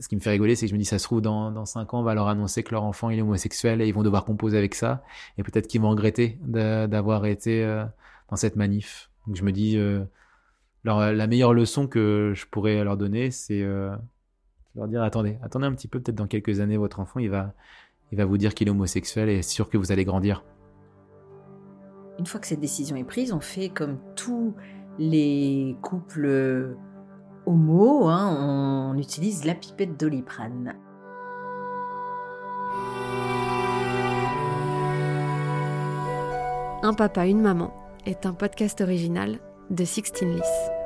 ce 0.00 0.08
qui 0.08 0.14
me 0.14 0.20
fait 0.20 0.30
rigoler 0.30 0.54
c'est 0.54 0.66
que 0.66 0.70
je 0.70 0.74
me 0.74 0.78
dis 0.78 0.84
ça 0.84 0.98
se 0.98 1.04
trouve 1.04 1.20
dans 1.20 1.50
dans 1.50 1.64
cinq 1.64 1.94
ans 1.94 2.00
on 2.00 2.04
va 2.04 2.14
leur 2.14 2.28
annoncer 2.28 2.62
que 2.62 2.72
leur 2.72 2.84
enfant 2.84 3.10
il 3.10 3.18
est 3.18 3.22
homosexuel 3.22 3.80
et 3.80 3.88
ils 3.88 3.94
vont 3.94 4.02
devoir 4.02 4.24
composer 4.24 4.58
avec 4.58 4.74
ça 4.74 5.02
et 5.38 5.42
peut-être 5.42 5.66
qu'ils 5.66 5.80
vont 5.80 5.90
regretter 5.90 6.38
d'avoir 6.42 7.26
été 7.26 7.64
dans 8.28 8.36
cette 8.36 8.56
manif. 8.56 9.10
Donc 9.26 9.36
je 9.36 9.42
me 9.42 9.52
dis 9.52 9.78
alors, 10.88 11.12
la 11.12 11.26
meilleure 11.26 11.52
leçon 11.52 11.86
que 11.86 12.32
je 12.34 12.46
pourrais 12.46 12.82
leur 12.82 12.96
donner, 12.96 13.30
c'est 13.30 13.60
euh, 13.60 13.94
leur 14.74 14.88
dire 14.88 15.02
attendez, 15.02 15.36
attendez 15.42 15.66
un 15.66 15.74
petit 15.74 15.86
peu, 15.86 16.00
peut-être 16.00 16.16
dans 16.16 16.26
quelques 16.26 16.60
années, 16.60 16.78
votre 16.78 16.98
enfant, 16.98 17.20
il 17.20 17.28
va, 17.28 17.52
il 18.10 18.16
va 18.16 18.24
vous 18.24 18.38
dire 18.38 18.54
qu'il 18.54 18.68
est 18.68 18.70
homosexuel 18.70 19.28
et 19.28 19.42
c'est 19.42 19.50
sûr 19.50 19.68
que 19.68 19.76
vous 19.76 19.92
allez 19.92 20.06
grandir. 20.06 20.46
Une 22.18 22.24
fois 22.24 22.40
que 22.40 22.46
cette 22.46 22.60
décision 22.60 22.96
est 22.96 23.04
prise, 23.04 23.34
on 23.34 23.40
fait 23.40 23.68
comme 23.68 23.98
tous 24.16 24.54
les 24.98 25.76
couples 25.82 26.74
homo, 27.44 28.08
hein, 28.08 28.94
on 28.94 28.96
utilise 28.96 29.44
la 29.44 29.54
pipette 29.54 30.00
d'oliprane. 30.00 30.74
Un 36.82 36.94
papa, 36.94 37.26
une 37.26 37.42
maman 37.42 37.74
est 38.06 38.24
un 38.24 38.32
podcast 38.32 38.80
original 38.80 39.38
de 39.68 39.84
Sixteen 39.84 40.34
Lys. 40.34 40.77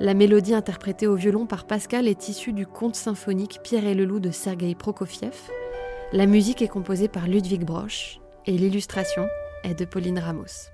La 0.00 0.12
mélodie 0.12 0.54
interprétée 0.54 1.06
au 1.06 1.14
violon 1.14 1.46
par 1.46 1.66
Pascal 1.66 2.08
est 2.08 2.28
issue 2.28 2.52
du 2.52 2.66
conte 2.66 2.96
symphonique 2.96 3.60
Pierre 3.62 3.86
et 3.86 3.94
le 3.94 4.04
loup 4.04 4.18
de 4.18 4.32
Sergei 4.32 4.74
Prokofiev. 4.74 5.36
La 6.12 6.26
musique 6.26 6.62
est 6.62 6.68
composée 6.68 7.06
par 7.06 7.28
Ludwig 7.28 7.64
Broch 7.64 8.18
et 8.46 8.58
l'illustration 8.58 9.28
est 9.62 9.78
de 9.78 9.84
Pauline 9.84 10.18
Ramos. 10.18 10.73